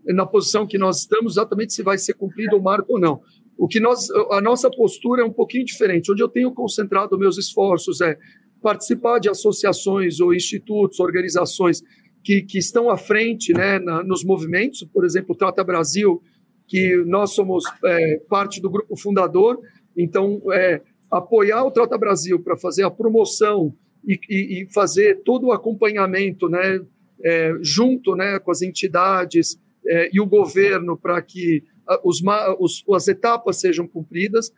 [0.06, 3.20] na posição que nós estamos exatamente se vai ser cumprido o marco ou não.
[3.56, 6.12] O que nós, a nossa postura é um pouquinho diferente.
[6.12, 8.16] Onde eu tenho concentrado meus esforços é
[8.62, 11.82] participar de associações ou institutos, organizações
[12.28, 16.22] que, que estão à frente né, na, nos movimentos, por exemplo, o Trata Brasil,
[16.66, 19.58] que nós somos é, parte do grupo fundador,
[19.96, 23.74] então é, apoiar o Trata Brasil para fazer a promoção
[24.06, 26.78] e, e, e, fazer todo o acompanhamento né,
[27.24, 31.64] é, junto né, com as entidades é, e o governo para que
[32.04, 32.20] os,
[32.58, 34.52] os, as etapas sejam cumpridas.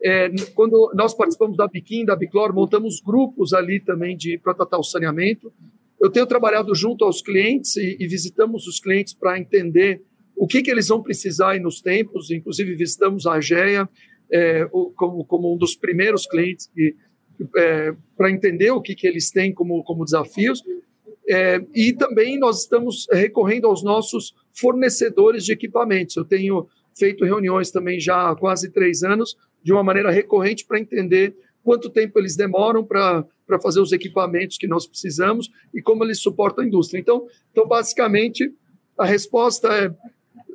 [0.00, 4.78] É, quando nós participamos da Biquim, da Biclor, montamos grupos ali também de para tratar
[4.78, 5.52] o saneamento.
[6.06, 10.00] Eu tenho trabalhado junto aos clientes e, e visitamos os clientes para entender
[10.36, 12.30] o que, que eles vão precisar aí nos tempos.
[12.30, 13.88] Inclusive visitamos a AGEA
[14.30, 16.70] é, como, como um dos primeiros clientes
[17.56, 20.62] é, para entender o que, que eles têm como, como desafios.
[21.28, 26.14] É, e também nós estamos recorrendo aos nossos fornecedores de equipamentos.
[26.14, 30.78] Eu tenho feito reuniões também já há quase três anos, de uma maneira recorrente, para
[30.78, 33.26] entender quanto tempo eles demoram para
[33.60, 36.98] fazer os equipamentos que nós precisamos e como eles suportam a indústria.
[36.98, 38.52] Então, então, basicamente,
[38.98, 39.94] a resposta é: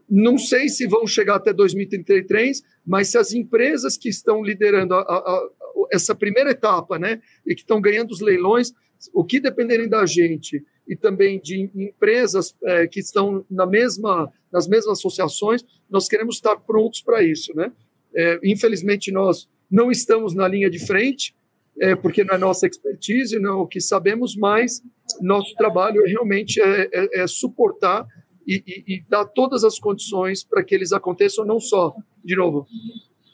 [0.10, 5.00] não sei se vão chegar até 2033, mas se as empresas que estão liderando a,
[5.00, 5.50] a, a,
[5.92, 8.74] essa primeira etapa, né, e que estão ganhando os leilões,
[9.14, 14.68] o que dependerem da gente e também de empresas é, que estão na mesma, nas
[14.68, 17.72] mesmas associações, nós queremos estar prontos para isso, né?
[18.14, 21.34] É, infelizmente nós não estamos na linha de frente,
[21.80, 24.82] é, porque não é nossa expertise, não é o que sabemos, mas
[25.22, 28.08] nosso trabalho realmente é, é, é suportar
[28.48, 32.68] e, e, e, dar todas as condições para que eles aconteçam, não só, de novo,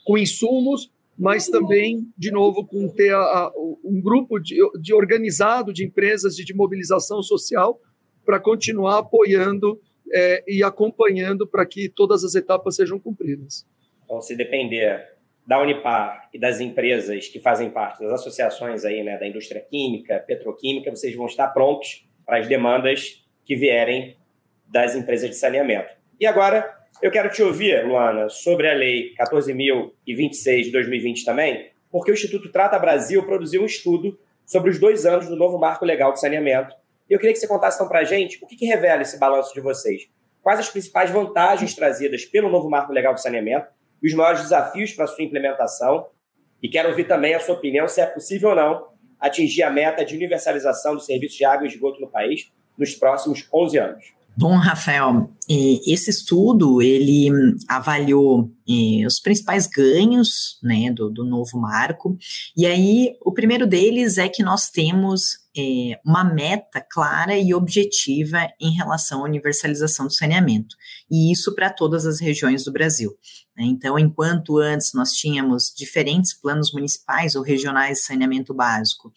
[0.04, 3.52] com insumos, mas também, de novo, com ter a, a,
[3.84, 7.80] um grupo de, de, organizado de empresas de, de mobilização social
[8.24, 9.80] para continuar apoiando
[10.12, 13.66] é, e acompanhando para que todas as etapas sejam cumpridas.
[14.04, 15.17] Então, se depender
[15.48, 20.22] da Unipar e das empresas que fazem parte das associações aí, né, da indústria química,
[20.26, 24.14] petroquímica, vocês vão estar prontos para as demandas que vierem
[24.66, 25.90] das empresas de saneamento.
[26.20, 32.10] E agora, eu quero te ouvir, Luana, sobre a Lei 14.026 de 2020 também, porque
[32.10, 36.12] o Instituto Trata Brasil produziu um estudo sobre os dois anos do novo marco legal
[36.12, 36.74] de saneamento.
[37.08, 39.18] E eu queria que você contasse então para a gente o que, que revela esse
[39.18, 40.10] balanço de vocês.
[40.42, 44.92] Quais as principais vantagens trazidas pelo novo marco legal de saneamento e os maiores desafios
[44.92, 46.06] para sua implementação.
[46.62, 50.04] E quero ouvir também a sua opinião se é possível ou não atingir a meta
[50.04, 54.18] de universalização do serviço de água e esgoto no país nos próximos 11 anos.
[54.36, 57.28] Bom, Rafael, esse estudo ele
[57.66, 58.48] avaliou
[59.04, 62.16] os principais ganhos né, do, do, novo marco,
[62.56, 68.48] e aí o primeiro deles é que nós temos é, uma meta clara e objetiva
[68.60, 70.76] em relação à universalização do saneamento,
[71.10, 73.10] e isso para todas as regiões do Brasil.
[73.56, 73.64] Né.
[73.64, 79.12] Então, enquanto antes nós tínhamos diferentes planos municipais ou regionais de saneamento básico,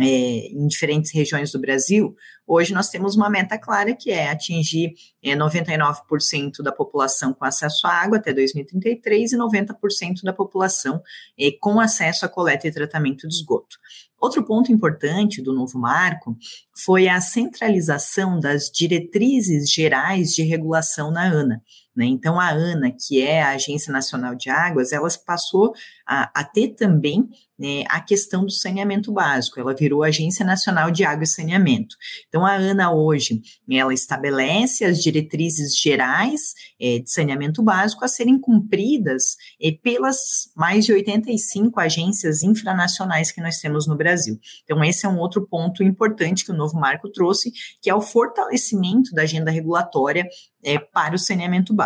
[0.00, 4.92] é, em diferentes regiões do Brasil, hoje nós temos uma meta clara que é atingir
[5.22, 11.00] é, 99% da população com acesso à água até 2033 e 90% da população
[11.38, 13.78] é, com acesso à coleta e tratamento de esgoto.
[14.20, 16.36] Outro ponto importante do novo marco
[16.84, 21.62] foi a centralização das diretrizes gerais de regulação na ANA.
[21.96, 22.06] Né?
[22.06, 25.72] Então, a ANA, que é a Agência Nacional de Águas, ela passou
[26.06, 27.28] a, a ter também
[27.58, 31.96] né, a questão do saneamento básico, ela virou Agência Nacional de Água e Saneamento.
[32.28, 38.38] Então, a ANA hoje, ela estabelece as diretrizes gerais é, de saneamento básico a serem
[38.38, 44.38] cumpridas é, pelas mais de 85 agências infranacionais que nós temos no Brasil.
[44.64, 48.00] Então, esse é um outro ponto importante que o novo marco trouxe, que é o
[48.00, 50.28] fortalecimento da agenda regulatória
[50.62, 51.83] é, para o saneamento básico.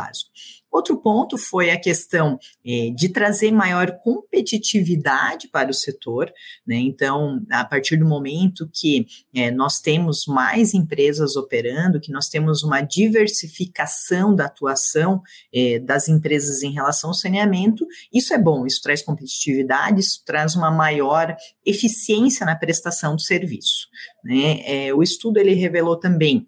[0.71, 6.31] Outro ponto foi a questão é, de trazer maior competitividade para o setor,
[6.67, 6.77] né?
[6.77, 12.63] Então, a partir do momento que é, nós temos mais empresas operando, que nós temos
[12.63, 15.23] uma diversificação da atuação
[15.53, 20.55] é, das empresas em relação ao saneamento, isso é bom, isso traz competitividade, isso traz
[20.55, 21.35] uma maior
[21.65, 23.89] eficiência na prestação do serviço.
[24.23, 24.93] Né?
[24.93, 26.47] O estudo ele revelou também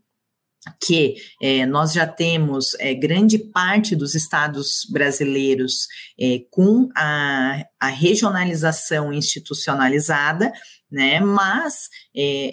[0.81, 5.87] que é, nós já temos é, grande parte dos estados brasileiros
[6.19, 10.53] é, com a, a, regionalização institucionalizada,
[10.91, 11.89] né, mas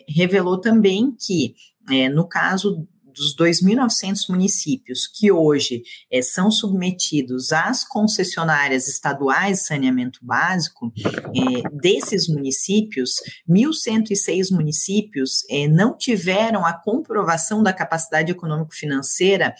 [0.07, 1.55] revelou também que,
[2.13, 2.87] no caso
[3.17, 11.69] dos 2.900 municípios que hoje é, são submetidos às concessionárias estaduais de saneamento básico, é,
[11.71, 13.15] desses municípios,
[13.49, 19.55] 1.106 municípios é, não tiveram a comprovação da capacidade econômico-financeira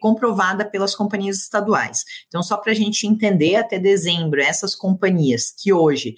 [0.00, 1.98] comprovada pelas companhias estaduais.
[2.26, 6.16] Então, só para a gente entender, até dezembro, essas companhias que hoje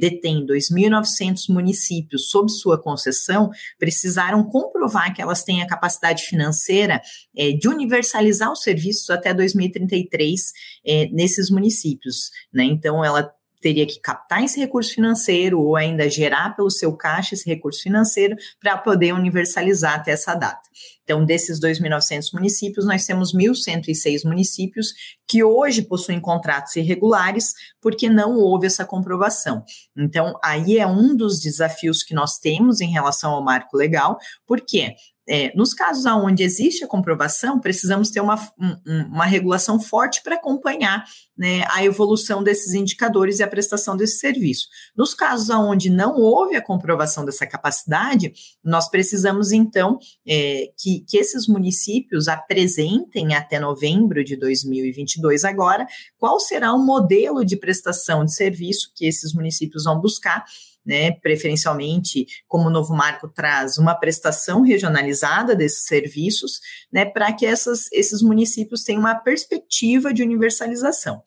[0.00, 7.00] detêm 2.900 municípios sob sua concessão precisaram comprovar que elas têm a capacidade financeira
[7.36, 10.52] é, de universalizar os serviços até 2033
[10.84, 12.30] é, nesses municípios.
[12.52, 12.64] Né?
[12.64, 13.30] Então, ela
[13.62, 18.36] teria que captar esse recurso financeiro ou ainda gerar pelo seu caixa esse recurso financeiro
[18.60, 20.68] para poder universalizar até essa data.
[21.04, 24.92] Então, desses 2.900 municípios, nós temos 1.106 municípios
[25.26, 29.64] que hoje possuem contratos irregulares porque não houve essa comprovação.
[29.96, 34.94] Então, aí é um dos desafios que nós temos em relação ao marco legal, porque
[35.28, 40.34] é, nos casos onde existe a comprovação, precisamos ter uma, um, uma regulação forte para
[40.34, 41.04] acompanhar
[41.36, 44.66] né, a evolução desses indicadores e a prestação desse serviço.
[44.96, 48.32] Nos casos onde não houve a comprovação dessa capacidade,
[48.64, 55.86] nós precisamos, então, é, que, que esses municípios apresentem até novembro de 2022 agora
[56.18, 60.44] qual será o modelo de prestação de serviço que esses municípios vão buscar
[60.84, 66.60] né, preferencialmente, como o novo marco traz, uma prestação regionalizada desses serviços,
[66.92, 71.22] né, para que essas, esses municípios tenham uma perspectiva de universalização.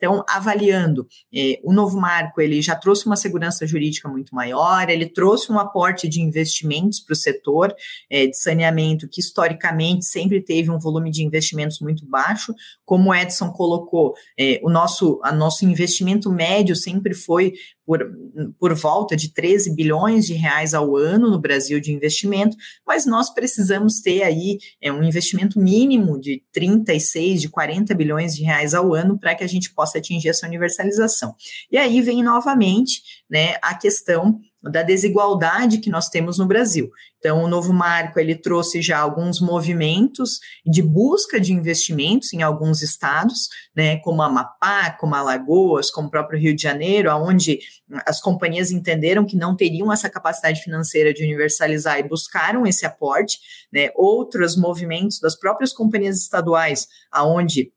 [0.00, 5.04] Então, avaliando, eh, o novo marco ele já trouxe uma segurança jurídica muito maior, ele
[5.04, 7.76] trouxe um aporte de investimentos para o setor
[8.08, 12.54] eh, de saneamento, que historicamente sempre teve um volume de investimentos muito baixo.
[12.82, 17.52] Como o Edson colocou, eh, o nosso, nosso investimento médio sempre foi
[17.90, 18.08] por,
[18.56, 23.34] por volta de 13 bilhões de reais ao ano no Brasil de investimento, mas nós
[23.34, 28.94] precisamos ter aí é, um investimento mínimo de 36, de 40 bilhões de reais ao
[28.94, 31.34] ano para que a gente possa atingir essa universalização.
[31.68, 36.90] E aí vem novamente né, a questão da desigualdade que nós temos no Brasil.
[37.18, 42.82] Então, o novo marco ele trouxe já alguns movimentos de busca de investimentos em alguns
[42.82, 47.60] estados, né, como Amapá, como Alagoas, como o próprio Rio de Janeiro, onde
[48.06, 53.38] as companhias entenderam que não teriam essa capacidade financeira de universalizar e buscaram esse aporte,
[53.72, 57.72] né, outros movimentos das próprias companhias estaduais, aonde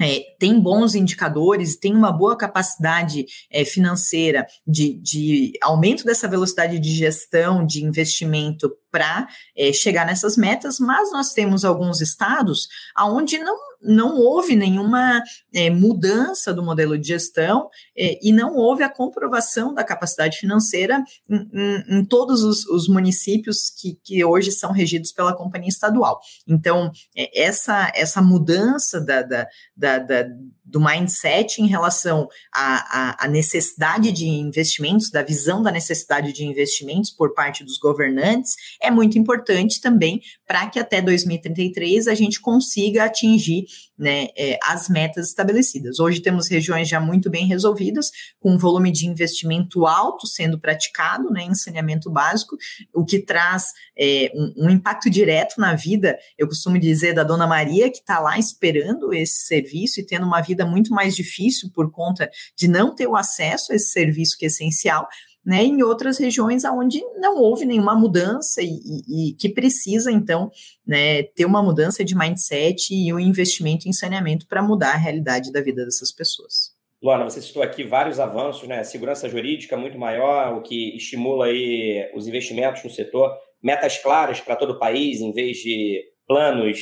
[0.00, 6.78] é, tem bons indicadores, tem uma boa capacidade é, financeira de, de aumento dessa velocidade
[6.78, 12.66] de gestão, de investimento para é, chegar nessas metas, mas nós temos alguns estados
[12.98, 15.22] onde não, não houve nenhuma
[15.54, 21.00] é, mudança do modelo de gestão é, e não houve a comprovação da capacidade financeira
[21.30, 26.18] em, em, em todos os, os municípios que, que, hoje são regidos pela companhia estadual.
[26.44, 29.46] Então, é, essa, essa mudança da, da,
[29.76, 30.24] da, da
[30.68, 37.10] do mindset em relação à, à, necessidade de investimentos, da visão da necessidade de investimentos
[37.10, 43.04] por parte dos governantes, é muito importante também para que até 2033 a gente consiga
[43.04, 43.64] atingir
[43.98, 45.98] né, é, as metas estabelecidas.
[45.98, 51.30] Hoje temos regiões já muito bem resolvidas, com um volume de investimento alto sendo praticado
[51.30, 52.56] né, em saneamento básico,
[52.94, 57.46] o que traz é, um, um, impacto direto na vida, eu costumo dizer, da Dona
[57.46, 61.90] Maria, que está lá esperando esse serviço e tendo uma vida muito mais difícil por
[61.90, 65.08] conta de não ter o acesso a esse serviço que é essencial,
[65.44, 70.50] né, em outras regiões onde não houve nenhuma mudança e, e, e, que precisa, então,
[70.86, 75.50] né, ter uma mudança de mindset e um investimento em saneamento para mudar a realidade
[75.50, 76.76] da vida dessas pessoas.
[77.02, 78.82] Luana, você citou aqui vários avanços, né?
[78.82, 83.32] Segurança jurídica muito maior, o que estimula aí os investimentos no setor,
[83.62, 86.80] metas claras para todo o país, em vez de planos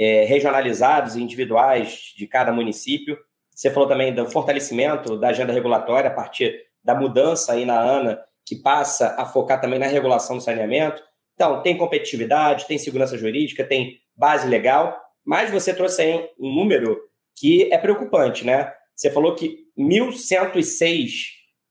[0.00, 3.18] é, regionalizados e individuais de cada município.
[3.54, 8.18] Você falou também do fortalecimento da agenda regulatória a partir da mudança aí na ANA,
[8.46, 11.02] que passa a focar também na regulação do saneamento.
[11.34, 16.98] Então, tem competitividade, tem segurança jurídica, tem base legal, mas você trouxe aí um número
[17.36, 18.72] que é preocupante, né?
[18.96, 21.10] Você falou que 1.106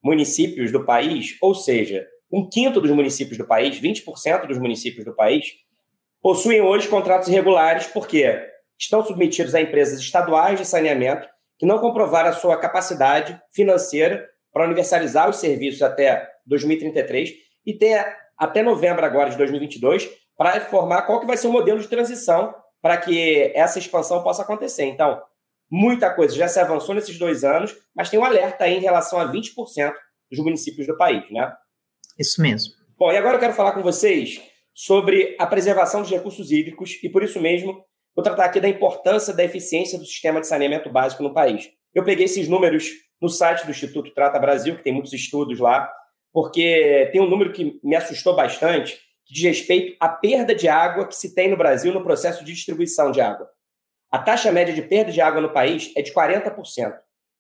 [0.04, 5.16] municípios do país, ou seja, um quinto dos municípios do país, 20% dos municípios do
[5.16, 5.46] país,
[6.22, 8.40] possuem hoje contratos irregulares porque
[8.78, 14.66] estão submetidos a empresas estaduais de saneamento que não comprovaram a sua capacidade financeira para
[14.66, 17.32] universalizar os serviços até 2033
[17.66, 18.06] e ter
[18.38, 22.56] até novembro agora de 2022 para informar qual que vai ser o modelo de transição
[22.82, 24.86] para que essa expansão possa acontecer.
[24.86, 25.22] Então,
[25.70, 29.20] muita coisa já se avançou nesses dois anos, mas tem um alerta aí em relação
[29.20, 29.94] a 20%
[30.32, 31.54] dos municípios do país, né?
[32.18, 32.74] Isso mesmo.
[32.98, 34.42] Bom, e agora eu quero falar com vocês
[34.80, 37.84] sobre a preservação dos recursos hídricos e, por isso mesmo,
[38.16, 41.70] vou tratar aqui da importância da eficiência do sistema de saneamento básico no país.
[41.94, 42.88] Eu peguei esses números
[43.22, 45.92] no site do Instituto Trata Brasil, que tem muitos estudos lá,
[46.32, 51.06] porque tem um número que me assustou bastante, que diz respeito à perda de água
[51.06, 53.50] que se tem no Brasil no processo de distribuição de água.
[54.10, 56.94] A taxa média de perda de água no país é de 40%.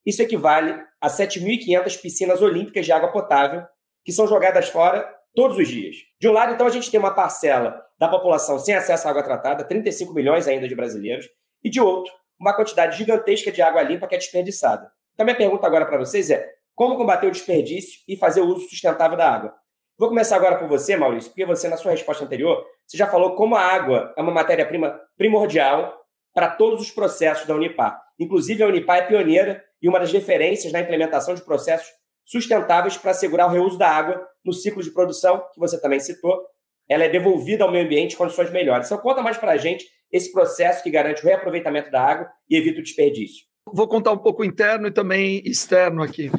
[0.05, 3.63] Isso equivale a 7.500 piscinas olímpicas de água potável
[4.03, 5.95] que são jogadas fora todos os dias.
[6.19, 9.23] De um lado, então, a gente tem uma parcela da população sem acesso à água
[9.23, 11.27] tratada, 35 milhões ainda de brasileiros,
[11.63, 14.91] e de outro, uma quantidade gigantesca de água limpa que é desperdiçada.
[15.13, 18.69] Então, minha pergunta agora para vocês é: como combater o desperdício e fazer o uso
[18.69, 19.53] sustentável da água?
[19.97, 23.35] Vou começar agora por você, Maurício, porque você, na sua resposta anterior, você já falou
[23.35, 25.93] como a água é uma matéria-prima primordial
[26.33, 28.01] para todos os processos da Unipar.
[28.17, 31.89] Inclusive, a Unipar é pioneira e uma das referências na implementação de processos
[32.29, 36.39] sustentáveis para assegurar o reuso da água no ciclo de produção, que você também citou.
[36.87, 38.87] Ela é devolvida ao meio ambiente em condições melhores.
[38.87, 42.55] Então, conta mais para a gente esse processo que garante o reaproveitamento da água e
[42.55, 43.45] evita o desperdício.
[43.71, 46.31] Vou contar um pouco interno e também externo aqui.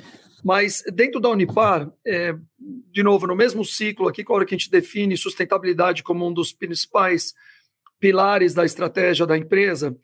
[0.45, 2.35] Mas dentro da Unipar, é,
[2.91, 6.33] de novo, no mesmo ciclo aqui, a hora que a gente define sustentabilidade como um
[6.33, 7.35] dos principais
[7.99, 9.97] pilares da estratégia da empresa,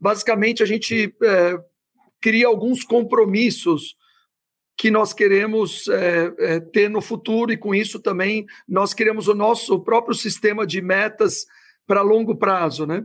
[0.00, 1.58] basicamente a gente é,
[2.20, 3.94] cria alguns compromissos
[4.78, 9.34] que nós queremos é, é, ter no futuro e com isso também nós queremos o
[9.34, 11.46] nosso próprio sistema de metas
[11.84, 13.04] para longo prazo, né?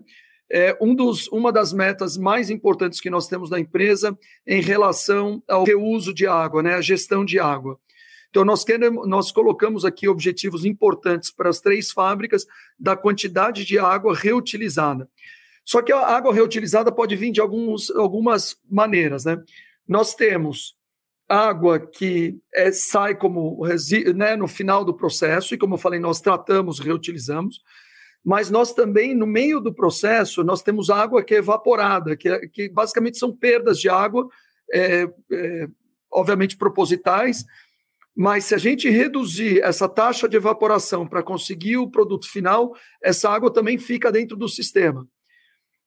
[0.52, 4.16] É, um dos, uma das metas mais importantes que nós temos na empresa
[4.46, 7.80] em relação ao reuso de água, né, a gestão de água.
[8.30, 12.46] Então, nós, queremos, nós colocamos aqui objetivos importantes para as três fábricas
[12.78, 15.10] da quantidade de água reutilizada.
[15.66, 19.26] Só que a água reutilizada pode vir de alguns, algumas maneiras.
[19.26, 19.42] Né?
[19.88, 20.76] Nós temos
[21.28, 26.00] água que é, sai como resíduo né, no final do processo, e como eu falei,
[26.00, 27.62] nós tratamos, reutilizamos
[28.24, 32.48] mas nós também, no meio do processo, nós temos água que é evaporada, que, é,
[32.48, 34.28] que basicamente são perdas de água,
[34.72, 35.68] é, é,
[36.10, 37.44] obviamente propositais,
[38.16, 43.30] mas se a gente reduzir essa taxa de evaporação para conseguir o produto final, essa
[43.30, 45.06] água também fica dentro do sistema.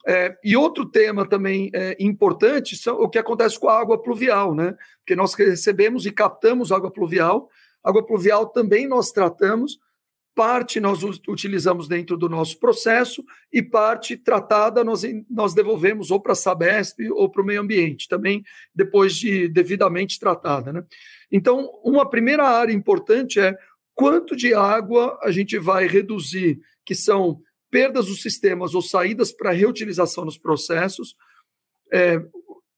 [0.09, 4.55] É, e outro tema também é, importante são o que acontece com a água pluvial,
[4.55, 4.77] né?
[4.99, 7.49] Porque nós recebemos e captamos água pluvial,
[7.83, 9.79] água pluvial também nós tratamos,
[10.33, 16.33] parte nós utilizamos dentro do nosso processo e parte tratada nós, nós devolvemos ou para
[16.33, 20.73] a Sabesp ou para o meio ambiente, também depois de devidamente tratada.
[20.73, 20.85] Né?
[21.33, 23.57] Então, uma primeira área importante é
[23.95, 27.41] quanto de água a gente vai reduzir, que são
[27.77, 31.15] perdas dos sistemas ou saídas para reutilização nos processos,
[31.93, 32.19] é,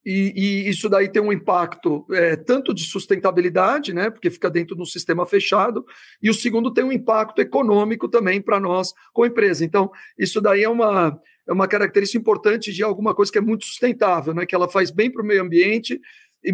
[0.04, 4.74] e, e, isso daí tem um impacto é, tanto de sustentabilidade, né, porque fica dentro
[4.74, 5.86] de um sistema fechado,
[6.20, 9.64] e o segundo tem um impacto econômico também para nós como empresa.
[9.64, 9.88] Então,
[10.18, 14.34] isso daí é uma, é uma característica importante de alguma coisa que é muito sustentável,
[14.34, 16.00] né, que ela faz bem para o meio ambiente,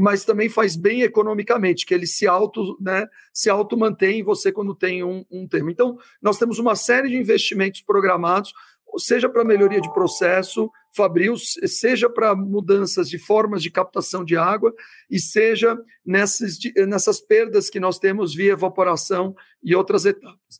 [0.00, 4.74] mas também faz bem economicamente, que ele se auto, né, se auto mantém você quando
[4.74, 5.70] tem um, um tema.
[5.70, 8.52] Então, nós temos uma série de investimentos programados
[8.98, 14.72] seja para melhoria de processo, fabril, seja para mudanças de formas de captação de água
[15.10, 20.58] e seja nessas, nessas perdas que nós temos via evaporação e outras etapas.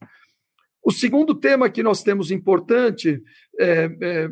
[0.83, 3.23] O segundo tema que nós temos importante,
[3.59, 4.29] é, é,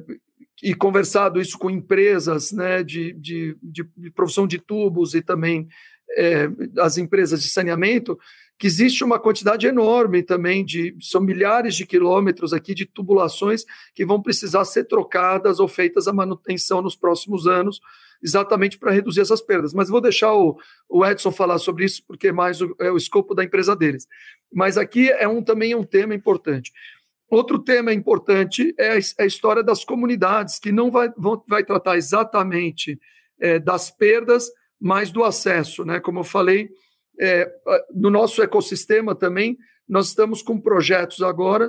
[0.62, 5.68] e conversado isso com empresas né, de, de, de, de profissão de tubos e também
[6.16, 6.48] é,
[6.78, 8.18] as empresas de saneamento,
[8.58, 14.04] que existe uma quantidade enorme também de são milhares de quilômetros aqui de tubulações que
[14.04, 17.80] vão precisar ser trocadas ou feitas a manutenção nos próximos anos,
[18.22, 19.72] exatamente para reduzir essas perdas.
[19.74, 20.56] Mas vou deixar o,
[20.88, 24.06] o Edson falar sobre isso porque é mais o, é o escopo da empresa deles.
[24.52, 26.70] Mas aqui é um também é um tema importante.
[27.32, 31.64] Outro tema importante é a, é a história das comunidades, que não vai, vão, vai
[31.64, 33.00] tratar exatamente
[33.40, 35.98] é, das perdas, mas do acesso, né?
[35.98, 36.68] Como eu falei,
[37.18, 37.50] é,
[37.94, 39.56] no nosso ecossistema também,
[39.88, 41.68] nós estamos com projetos agora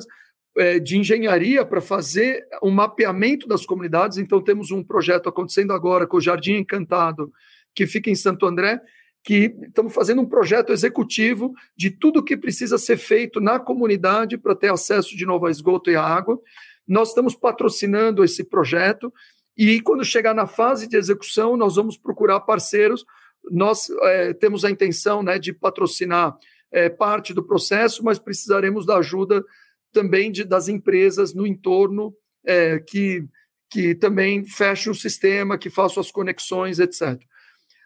[0.58, 4.18] é, de engenharia para fazer um mapeamento das comunidades.
[4.18, 7.32] Então, temos um projeto acontecendo agora com o Jardim Encantado,
[7.74, 8.82] que fica em Santo André,
[9.24, 14.56] que estamos fazendo um projeto executivo de tudo que precisa ser feito na comunidade para
[14.56, 16.40] ter acesso de novo a esgoto e água.
[16.88, 19.14] Nós estamos patrocinando esse projeto
[19.56, 23.06] e quando chegar na fase de execução, nós vamos procurar parceiros
[23.52, 26.38] nós é, temos a intenção né, de patrocinar
[26.72, 29.44] é, parte do processo, mas precisaremos da ajuda
[29.92, 32.16] também de, das empresas no entorno
[32.46, 33.26] é, que,
[33.70, 37.20] que também fechem o sistema, que façam as conexões, etc.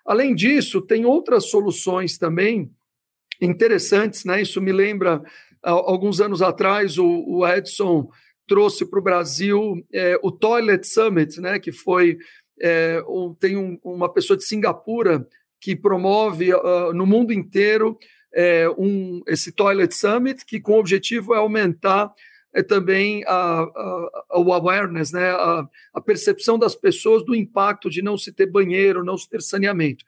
[0.07, 2.71] Além disso, tem outras soluções também
[3.41, 4.41] interessantes, né?
[4.41, 5.21] Isso me lembra
[5.61, 8.09] alguns anos atrás o, o Edson
[8.47, 11.59] trouxe para o Brasil é, o Toilet Summit, né?
[11.59, 12.17] Que foi
[12.61, 15.27] é, um, tem um, uma pessoa de Singapura
[15.59, 17.97] que promove uh, no mundo inteiro
[18.33, 22.13] é, um, esse Toilet Summit, que com o objetivo é aumentar
[22.53, 28.01] é, também a, a, o awareness, né, a, a, percepção das pessoas do impacto de
[28.01, 30.03] não se ter banheiro, não se ter saneamento.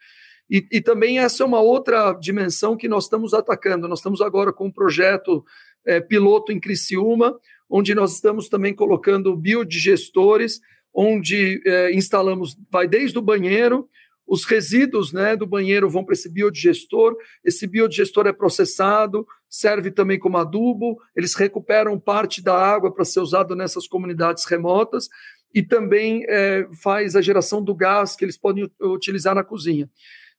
[0.50, 3.86] E, e, também essa é uma outra dimensão que nós estamos atacando.
[3.86, 5.44] Nós estamos agora com um projeto
[5.86, 7.38] é, piloto em Criciúma,
[7.68, 10.60] onde nós estamos também colocando biodigestores,
[10.92, 13.88] onde é, instalamos, vai desde o banheiro,
[14.30, 20.20] os resíduos né, do banheiro vão para esse biodigestor, esse biodigestor é processado, serve também
[20.20, 25.08] como adubo, eles recuperam parte da água para ser usado nessas comunidades remotas
[25.52, 29.90] e também é, faz a geração do gás que eles podem utilizar na cozinha.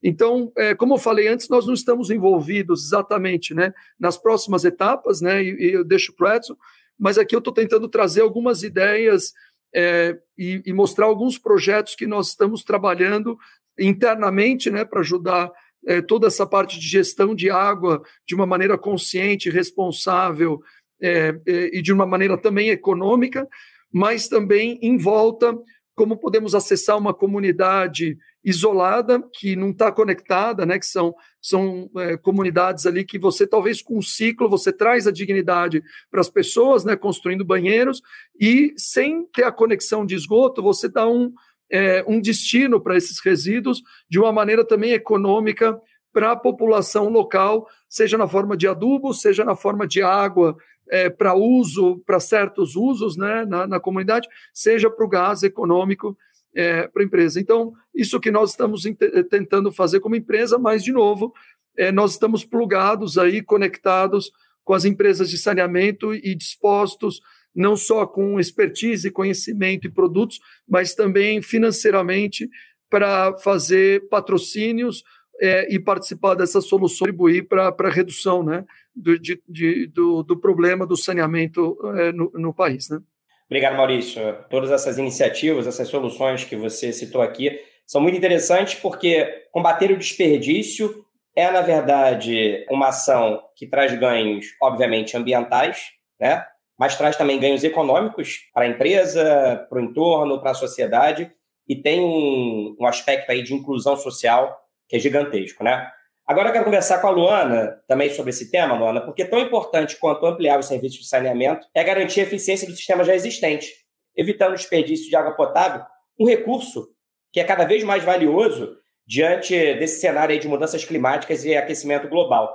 [0.01, 5.19] Então, é, como eu falei antes, nós não estamos envolvidos exatamente né, nas próximas etapas,
[5.19, 6.55] né, e, e eu deixo para o Edson,
[6.97, 9.33] mas aqui eu estou tentando trazer algumas ideias
[9.73, 13.37] é, e, e, mostrar alguns projetos que nós estamos trabalhando
[13.83, 15.51] internamente, né, para ajudar
[15.85, 20.61] é, toda essa parte de gestão de água de uma maneira consciente, responsável
[21.01, 23.47] é, é, e de uma maneira também econômica,
[23.91, 25.57] mas também em volta
[25.95, 30.79] como podemos acessar uma comunidade isolada que não está conectada, né?
[30.79, 35.11] Que são são é, comunidades ali que você talvez com um ciclo você traz a
[35.11, 36.95] dignidade para as pessoas, né?
[36.95, 38.01] Construindo banheiros
[38.39, 41.33] e sem ter a conexão de esgoto você dá um
[41.71, 45.79] é, um destino para esses resíduos de uma maneira também econômica
[46.13, 50.57] para a população local, seja na forma de adubo, seja na forma de água
[50.89, 56.17] é, para uso, para certos usos né, na, na comunidade, seja para o gás econômico
[56.53, 57.39] é, para a empresa.
[57.39, 58.83] Então, isso que nós estamos
[59.29, 61.33] tentando fazer como empresa, mas, de novo,
[61.77, 64.31] é, nós estamos plugados aí, conectados
[64.65, 67.21] com as empresas de saneamento e dispostos
[67.55, 72.49] não só com expertise, conhecimento e produtos, mas também financeiramente
[72.89, 75.03] para fazer patrocínios
[75.41, 78.63] é, e participar dessa solução, contribuir para a redução né,
[78.95, 82.89] do, de, de, do, do, problema do saneamento é, no, no país.
[82.89, 82.99] Né?
[83.47, 84.21] Obrigado, Maurício.
[84.49, 89.97] Todas essas iniciativas, essas soluções que você citou aqui, são muito interessantes porque combater o
[89.97, 96.45] desperdício é, na verdade, uma ação que traz ganhos, obviamente, ambientais, né?
[96.81, 101.31] Mas traz também ganhos econômicos para a empresa, para o entorno, para a sociedade,
[101.67, 104.59] e tem um, um, aspecto aí de inclusão social
[104.89, 105.87] que é gigantesco, né?
[106.25, 109.95] Agora eu quero conversar com a Luana também sobre esse tema, Luana, porque tão importante
[109.97, 113.71] quanto ampliar os serviços de saneamento é garantir a eficiência do sistema já existente,
[114.17, 115.83] evitando o desperdício de água potável,
[116.19, 116.87] um recurso
[117.31, 118.75] que é cada vez mais valioso
[119.05, 122.51] diante desse cenário de mudanças climáticas e aquecimento global.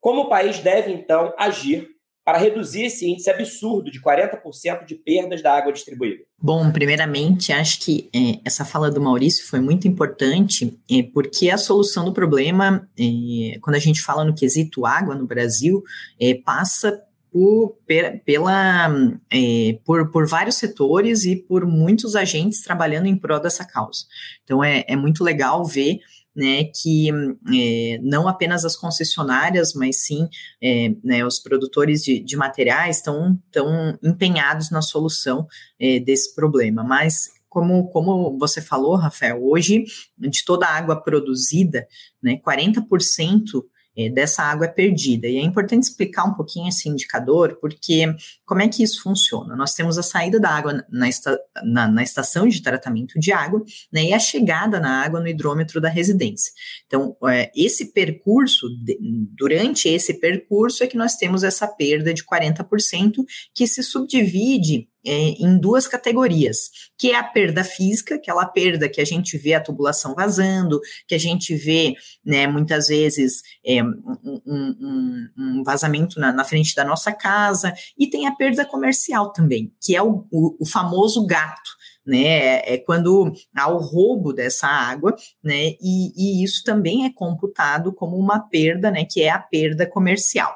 [0.00, 1.93] Como o país deve, então, agir
[2.24, 6.24] para reduzir esse índice absurdo de 40% de perdas da água distribuída?
[6.40, 11.58] Bom, primeiramente, acho que é, essa fala do Maurício foi muito importante, é, porque a
[11.58, 15.82] solução do problema, é, quando a gente fala no quesito água no Brasil,
[16.18, 16.98] é, passa
[17.30, 17.76] por,
[18.24, 18.88] pela,
[19.30, 24.04] é, por, por vários setores e por muitos agentes trabalhando em prol dessa causa.
[24.44, 25.98] Então, é, é muito legal ver
[26.34, 30.28] né, que é, não apenas as concessionárias, mas sim
[30.62, 35.46] é, né, os produtores de, de materiais estão tão empenhados na solução
[35.78, 36.82] é, desse problema.
[36.82, 39.84] Mas como, como você falou, Rafael, hoje,
[40.18, 41.86] de toda a água produzida,
[42.20, 43.64] né, 40% é,
[44.12, 45.26] dessa água é perdida.
[45.28, 48.14] E é importante explicar um pouquinho esse indicador, porque
[48.44, 49.54] como é que isso funciona?
[49.54, 53.62] Nós temos a saída da água na, esta, na, na estação de tratamento de água
[53.92, 56.52] né, e a chegada na água no hidrômetro da residência.
[56.86, 58.98] Então, é, esse percurso, de,
[59.36, 63.24] durante esse percurso, é que nós temos essa perda de 40%
[63.54, 69.00] que se subdivide é, em duas categorias, que é a perda física, aquela perda que
[69.00, 71.94] a gente vê a tubulação vazando, que a gente vê,
[72.24, 78.08] né, muitas vezes, é, um, um, um, vazamento na, na, frente da nossa casa, e
[78.08, 81.70] tem a perda comercial também, que é o, o, o famoso gato,
[82.06, 82.58] né?
[82.58, 85.74] É quando há o roubo dessa água, né?
[85.80, 89.06] E, e, isso também é computado como uma perda, né?
[89.08, 90.54] Que é a perda comercial.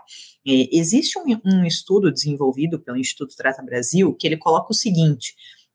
[0.49, 5.35] É, existe um, um, estudo desenvolvido pelo Instituto Trata Brasil que ele coloca o seguinte: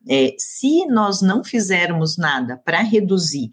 [0.10, 3.52] é, se nós não fizermos nada para reduzir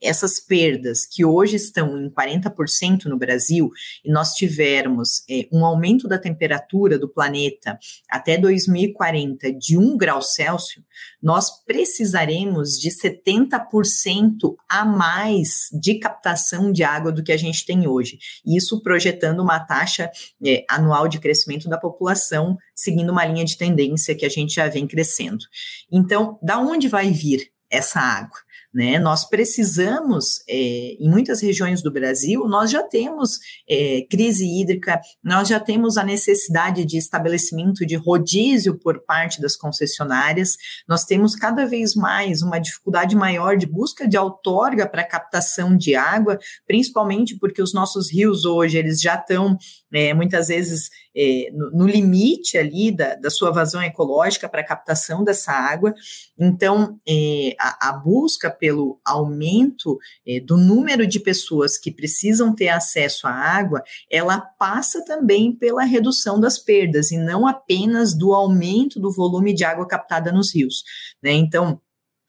[0.00, 3.70] essas perdas que hoje estão em 40% no Brasil
[4.04, 10.22] e nós tivermos é, um aumento da temperatura do planeta até 2040 de 1 grau
[10.22, 10.84] Celsius,
[11.22, 17.86] nós precisaremos de 70% a mais de captação de água do que a gente tem
[17.86, 18.18] hoje.
[18.46, 20.10] Isso projetando uma taxa
[20.44, 24.68] é, anual de crescimento da população, seguindo uma linha de tendência que a gente já
[24.68, 25.44] vem crescendo.
[25.90, 28.47] Então, da onde vai vir essa água?
[28.72, 28.98] Né?
[28.98, 33.38] Nós precisamos, é, em muitas regiões do Brasil, nós já temos
[33.68, 39.56] é, crise hídrica, nós já temos a necessidade de estabelecimento de rodízio por parte das
[39.56, 40.56] concessionárias,
[40.86, 45.94] nós temos cada vez mais uma dificuldade maior de busca de outorga para captação de
[45.94, 49.56] água, principalmente porque os nossos rios hoje eles já estão
[49.92, 55.24] é, muitas vezes é, no, no, limite ali da, da sua vazão ecológica para captação
[55.24, 55.94] dessa água.
[56.38, 62.68] Então, é, a, a busca pelo aumento é, do número de pessoas que precisam ter
[62.68, 69.00] acesso à água, ela passa também pela redução das perdas e não apenas do aumento
[69.00, 70.82] do volume de água captada nos rios.
[71.22, 71.32] Né?
[71.32, 71.80] Então,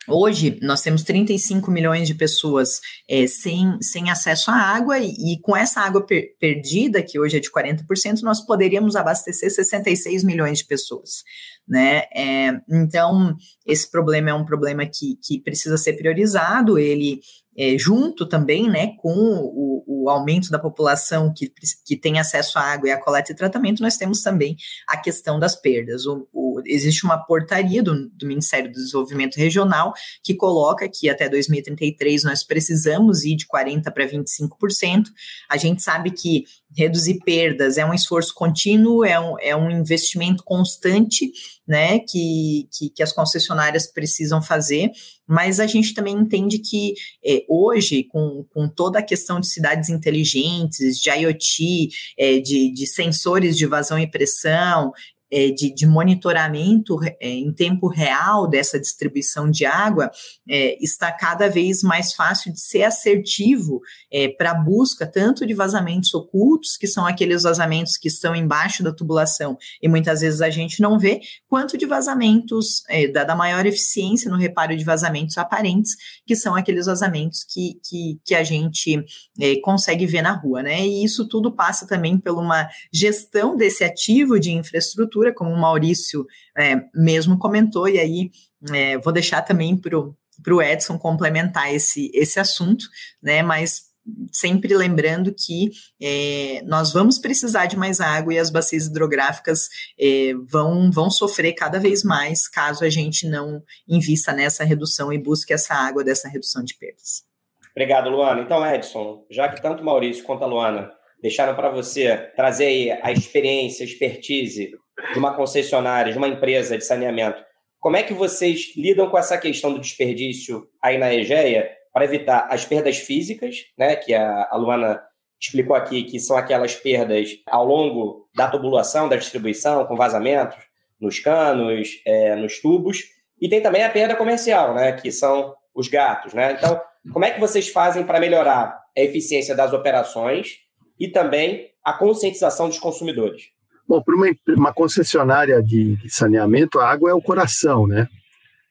[0.10, 5.39] Hoje, nós temos 35 milhões de pessoas é, sem, sem acesso à água, e, e
[5.41, 10.60] com essa água per perdida, que hoje é de 40%, nós poderíamos abastecer 66 milhões
[10.60, 11.24] de pessoas.
[11.68, 12.03] Né?
[12.14, 13.36] É, então,
[13.66, 17.22] esse problema é um problema que, que precisa ser priorizado, ele
[17.60, 21.51] é, junto também né, com o, o, aumento da população que,
[21.86, 24.55] que tem acesso à água e à coleta e tratamento, nós temos também
[24.88, 26.05] a questão das perdas.
[26.05, 29.91] O, o, existe uma portaria do, do, Ministério do Desenvolvimento Regional
[30.24, 35.07] que coloca que até 2033 nós precisamos ir de 40% para 25%.
[35.49, 40.43] A gente sabe que reduzir perdas é um esforço contínuo, é um, é um investimento
[40.45, 41.30] constante
[41.68, 44.89] né, que, que, que, as concessionárias precisam fazer,
[45.30, 49.88] mas a gente também entende que é, hoje, com, com toda a questão de cidades
[49.88, 54.91] inteligentes, de IoT, é, de, de sensores de vazão e pressão,
[55.32, 60.09] é, de, de, monitoramento é, em tempo real dessa distribuição de água
[60.47, 65.53] é, está cada vez mais fácil de ser assertivo é, para a busca tanto de
[65.53, 70.49] vazamentos ocultos, que são aqueles vazamentos que estão embaixo da tubulação e muitas vezes a
[70.49, 75.38] gente não vê, quanto de vazamentos é, da, da, maior eficiência no reparo de vazamentos
[75.38, 79.03] aparentes, que são aqueles vazamentos que, que, que a gente
[79.39, 80.86] é, consegue ver na rua, né?
[80.86, 86.26] E isso tudo passa também por uma gestão desse ativo de infraestrutura como o Maurício
[86.57, 88.32] é, mesmo comentou, e aí
[88.74, 92.86] é, vou deixar também para o Edson complementar esse, esse assunto,
[93.22, 93.41] né?
[93.41, 93.89] Mas
[94.32, 100.34] sempre lembrando que é, nós vamos precisar de mais água e as bacias hidrográficas é,
[100.47, 105.53] vão, vão sofrer cada vez mais caso a gente não invista nessa redução e busque
[105.53, 107.24] essa água dessa redução de perdas.
[107.72, 108.41] Obrigado, Luana.
[108.41, 110.91] Então, Edson, já que tanto Maurício quanto a Luana
[111.22, 114.72] deixaram para você trazer a experiência, a expertise
[115.14, 117.43] de uma concessionária, de uma empresa de saneamento,
[117.80, 122.47] como é que vocês lidam com essa questão do desperdício aí na EGEA para evitar
[122.50, 125.02] as perdas físicas, né, que a, Luana
[125.39, 130.58] explicou aqui, que são aquelas perdas ao longo da tubulação, da distribuição, com vazamentos
[131.00, 133.06] nos canos, é, nos tubos,
[133.41, 136.34] e tem também a perda comercial, né, que são os gatos.
[136.34, 136.52] Né?
[136.52, 136.82] Então,
[137.14, 140.58] como é que vocês fazem para melhorar a eficiência das operações
[141.00, 143.52] e também a conscientização dos consumidores?
[143.89, 148.07] Bom, para uma, uma, concessionária de, de, saneamento, a água é o coração, né?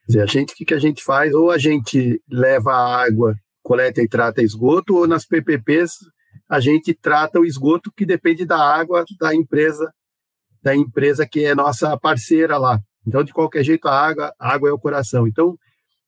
[0.05, 1.33] Quer dizer, a gente, o que, que a gente faz?
[1.33, 5.91] Ou a gente leva a água, coleta e trata esgoto, ou nas PPPs
[6.47, 9.91] a gente trata o esgoto que depende da água da empresa,
[10.63, 12.79] da empresa que é nossa parceira lá.
[13.05, 15.27] Então, de qualquer jeito, a água, a água é o coração.
[15.27, 15.57] Então,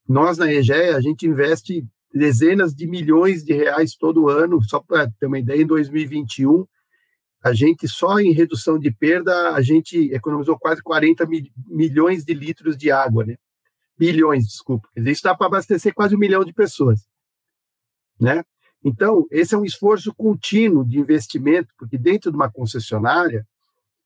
[0.07, 5.11] nós na EGEA, a gente investe dezenas de milhões de reais todo ano, só para
[5.19, 6.65] ter uma ideia, em 2021,
[7.43, 12.33] a gente só em redução de perda, a gente economizou quase 40 mi milhões de
[12.33, 13.35] litros de água, né?
[13.97, 14.87] Bilhões, desculpa.
[14.95, 17.01] Isso dá para abastecer quase um milhão de pessoas,
[18.19, 18.43] né?
[18.83, 23.45] Então, esse é um esforço contínuo de investimento, porque dentro de uma concessionária,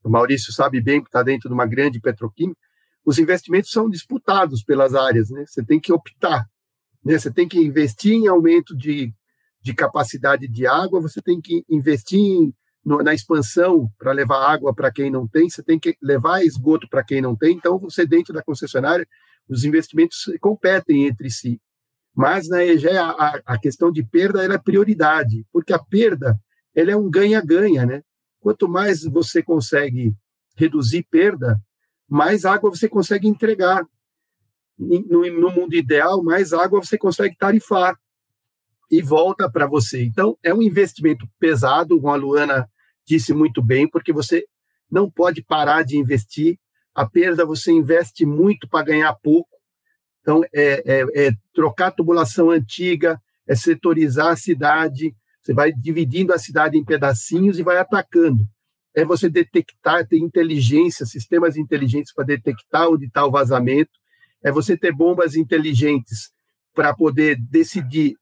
[0.04, 2.60] o Maurício sabe bem que está dentro de uma grande petroquímica,
[3.06, 5.46] os investimentos são disputados pelas áreas, né?
[5.46, 6.46] Você tem que optar,
[7.04, 7.18] né?
[7.18, 9.14] Você tem que investir em aumento de,
[9.62, 12.54] de capacidade de água, você tem que investir em
[12.86, 17.04] na expansão para levar água para quem não tem, você tem que levar esgoto para
[17.04, 17.56] quem não tem.
[17.56, 19.08] Então, você dentro da concessionária,
[19.50, 21.60] os investimentos competem entre si.
[22.16, 26.40] Mas na EGE, a, a questão de perda é prioridade, porque a perda
[26.76, 28.04] ela é um ganha-ganha, né?
[28.40, 30.14] Quanto mais você consegue
[30.56, 31.60] reduzir perda,
[32.08, 33.84] mais água você consegue entregar.
[34.78, 37.98] No, no mundo ideal, mais água você consegue tarifar.
[38.92, 40.04] e volta para você.
[40.04, 42.70] Então, é um investimento pesado, como a Luana
[43.06, 44.46] disse muito bem, porque você
[44.90, 46.58] não pode parar de investir.
[46.94, 49.50] A perda você investe muito para ganhar pouco.
[50.22, 56.40] Então, é, é, é trocar tubulação antiga, é setorizar a cidade, você vai dividindo a
[56.40, 58.44] cidade em pedacinhos e vai atacando.
[58.96, 63.92] É você detectar, ter inteligência, sistemas inteligentes para detectar onde está o vazamento.
[64.44, 66.32] É você ter bombas inteligentes
[66.74, 68.16] para poder decidir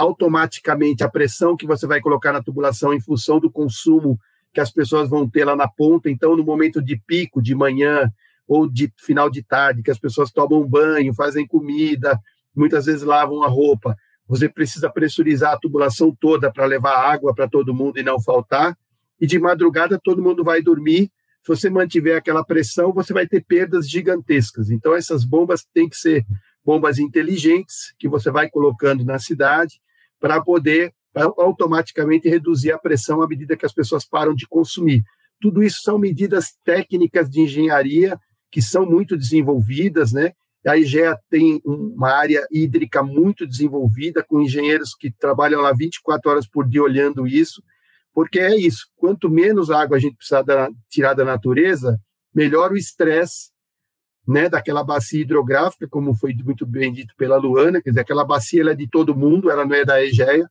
[0.00, 4.18] automaticamente a pressão que você vai colocar na tubulação em função do consumo
[4.52, 6.08] que as pessoas vão ter lá na ponta.
[6.08, 8.10] Então, no momento de pico, de manhã
[8.48, 12.18] ou de final de tarde, que as pessoas tomam banho, fazem comida,
[12.56, 13.94] muitas vezes lavam a roupa,
[14.26, 18.76] você precisa pressurizar a tubulação toda para levar água para todo mundo e não faltar.
[19.20, 21.10] E de madrugada todo mundo vai dormir.
[21.42, 24.70] Se você mantiver aquela pressão, você vai ter perdas gigantescas.
[24.70, 26.24] Então, essas bombas têm que ser
[26.64, 29.80] bombas inteligentes que você vai colocando na cidade
[30.20, 35.02] para poder automaticamente reduzir a pressão à medida que as pessoas param de consumir.
[35.40, 38.18] Tudo isso são medidas técnicas de engenharia
[38.50, 40.32] que são muito desenvolvidas, né?
[40.66, 46.46] A IGEA tem uma área hídrica muito desenvolvida, com engenheiros que trabalham lá 24 horas
[46.46, 47.62] por dia olhando isso,
[48.12, 50.44] porque é isso: quanto menos água a gente precisa
[50.90, 51.98] tirar da natureza,
[52.34, 53.50] melhor o estresse
[54.26, 58.60] né, daquela bacia hidrográfica, como foi muito bem dito pela Luana, quer dizer, aquela bacia
[58.60, 60.48] ela é de todo mundo, ela não é da EGEA.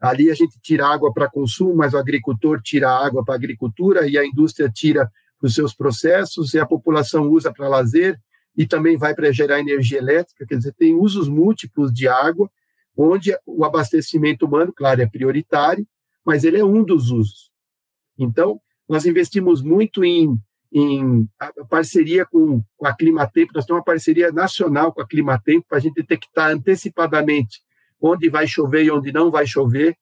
[0.00, 4.16] Ali a gente tira água para consumo, mas o agricultor tira água para agricultura e
[4.16, 5.10] a indústria tira
[5.42, 8.18] os seus processos e a população usa para lazer
[8.56, 12.50] e também vai para gerar energia elétrica, quer dizer, tem usos múltiplos de água,
[12.96, 15.86] onde o abastecimento humano, claro, é prioritário,
[16.24, 17.52] mas ele é um dos usos.
[18.18, 20.36] Então, nós investimos muito em
[20.72, 21.26] em
[21.70, 25.80] parceria com, com a Climatempo, nós temos uma parceria nacional com a Climatempo para a
[25.80, 27.60] gente detectar antecipadamente
[28.00, 29.96] onde vai chover e onde não vai chover,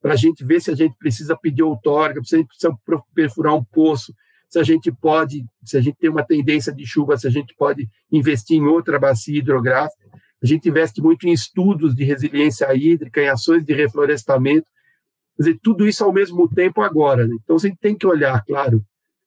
[0.00, 2.76] para a gente ver se a gente precisa pedir outorga, se a gente precisa
[3.14, 4.14] perfurar um poço,
[4.48, 7.54] se a gente pode, se a gente tem uma tendência de chuva, se a gente
[7.56, 10.04] pode investir em outra bacia hidrográfica.
[10.42, 14.66] A gente investe muito em estudos de resiliência hídrica, em ações de reflorestamento.
[15.36, 17.26] Quer dizer, tudo isso ao mesmo tempo agora.
[17.26, 17.34] Né?
[17.42, 18.84] Então, gente tem que olhar, claro,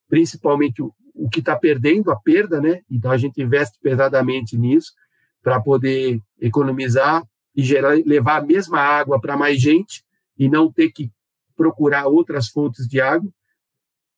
[0.08, 2.82] principalmente o, o que está perdendo, a perda, né?
[2.89, 4.93] Então a gente investe pesadamente nisso
[5.41, 7.24] para poder economizar
[7.55, 10.03] e gerar, levar a mesma água para mais gente
[10.38, 11.12] e não ter que
[11.55, 13.30] procurar outras fontes de água.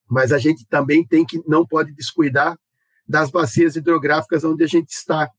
[0.10, 2.58] Mas a gente também tem que não pode descuidar
[3.08, 5.30] das bacias hidrográficas onde a gente está,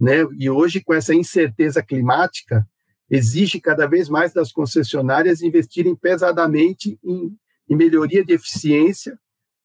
[0.00, 0.26] né?
[0.38, 2.66] E hoje com essa incerteza climática
[3.10, 7.34] exige cada vez mais das concessionárias investirem pesadamente em,
[7.68, 9.18] em melhoria de eficiência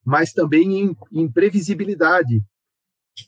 [0.06, 2.44] mas também em, em previsibilidade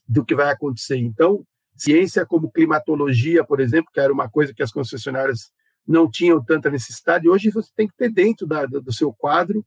[0.07, 0.97] do que vai acontecer.
[0.97, 1.45] Então,
[1.75, 5.51] ciência como climatologia, por exemplo, que era uma coisa que as concessionárias
[5.87, 9.63] não tinham tanta necessidade, hoje você tem que ter dentro da, do seu quadro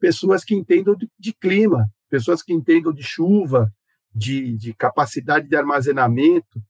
[0.00, 3.70] pessoas que entendam de, de clima, pessoas que entendam de chuva,
[4.14, 6.62] de, de capacidade de armazenamento.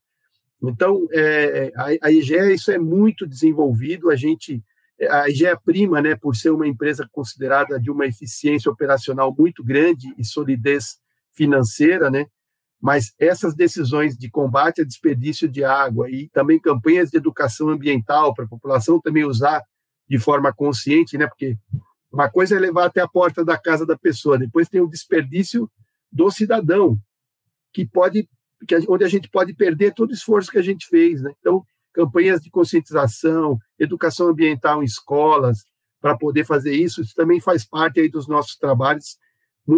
[0.61, 4.61] Então, é, a, a IGE, isso é muito desenvolvido, a gente
[5.09, 10.13] a IGEA Prima, né, por ser uma empresa considerada de uma eficiência operacional muito grande
[10.17, 10.97] e solidez
[11.31, 12.25] financeira, né,
[12.81, 18.33] mas essas decisões de combate a desperdício de água e também campanhas de educação ambiental
[18.33, 19.61] para a população também usar
[20.09, 21.55] de forma consciente, né, porque
[22.11, 25.69] uma coisa é levar até a porta da casa da pessoa, depois tem o desperdício
[26.11, 26.97] do cidadão,
[27.71, 28.27] que pode,
[28.67, 31.31] que, onde a gente pode perder todo o esforço que a gente fez, né?
[31.39, 35.63] Então, campanhas de conscientização, educação ambiental em escolas,
[36.01, 39.17] para poder fazer isso, isso também faz parte aí dos nossos trabalhos.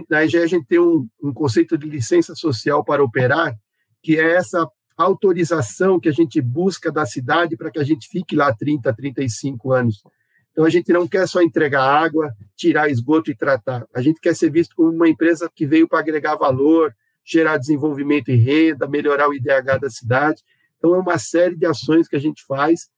[0.09, 3.55] Na EGE a gente tem um, um conceito de licença social para operar,
[4.01, 8.35] que é essa autorização que a gente busca da cidade para que a gente fique
[8.35, 10.03] lá 30, 35 anos.
[10.51, 13.87] Então, a gente não quer só entregar água, tirar esgoto e tratar.
[13.93, 16.93] A gente quer ser visto como uma empresa que veio para agregar valor,
[17.23, 20.43] gerar desenvolvimento e renda, melhorar o IDH da cidade.
[20.81, 22.89] Então, é uma série de ações que a gente faz.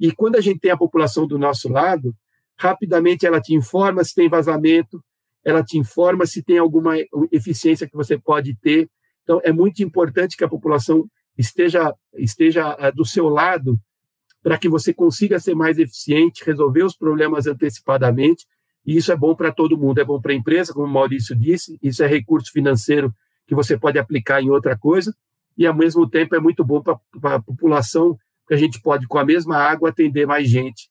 [0.00, 2.16] E quando a gente tem a população do nosso lado,
[2.58, 5.04] rapidamente ela te informa se tem vazamento,
[5.44, 6.94] ela te informa se tem alguma
[7.30, 8.88] eficiência que você pode ter.
[9.22, 11.06] Então, é muito importante que a população
[11.36, 13.78] esteja, esteja eh, do seu lado
[14.42, 18.46] para que você consiga ser mais eficiente, resolver os problemas antecipadamente.
[18.86, 20.00] E isso é bom para todo mundo.
[20.00, 23.14] É bom para a empresa, como o Maurício disse, isso é recurso financeiro
[23.46, 25.14] que você pode aplicar em outra coisa
[25.60, 28.16] e, ao mesmo tempo, é muito bom para a população,
[28.48, 30.88] que a gente pode, com a mesma água, atender mais gente,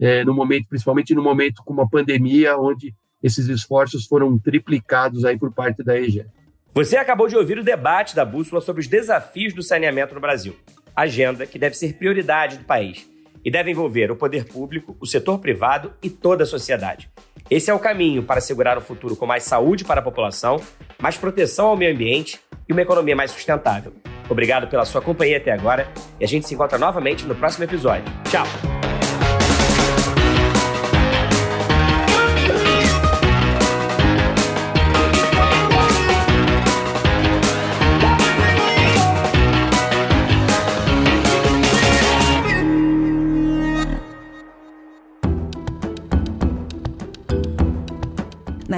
[0.00, 5.36] é, no momento, principalmente no momento com uma pandemia, onde esses esforços foram triplicados aí
[5.36, 6.24] por parte da EGE.
[6.72, 10.54] Você acabou de ouvir o debate da Bússola sobre os desafios do saneamento no Brasil.
[10.94, 13.10] Agenda que deve ser prioridade do país.
[13.44, 17.10] e deve envolver o poder público, o setor privado e toda a sociedade.
[17.50, 20.62] Esse é o caminho para assegurar um futuro com mais saúde para a população,
[21.00, 23.92] mais proteção ao meio ambiente e uma economia mais sustentável.
[24.32, 25.86] Obrigado pela sua companhia até agora
[26.18, 28.04] e a gente se encontra novamente no próximo episódio.
[28.30, 28.81] Tchau!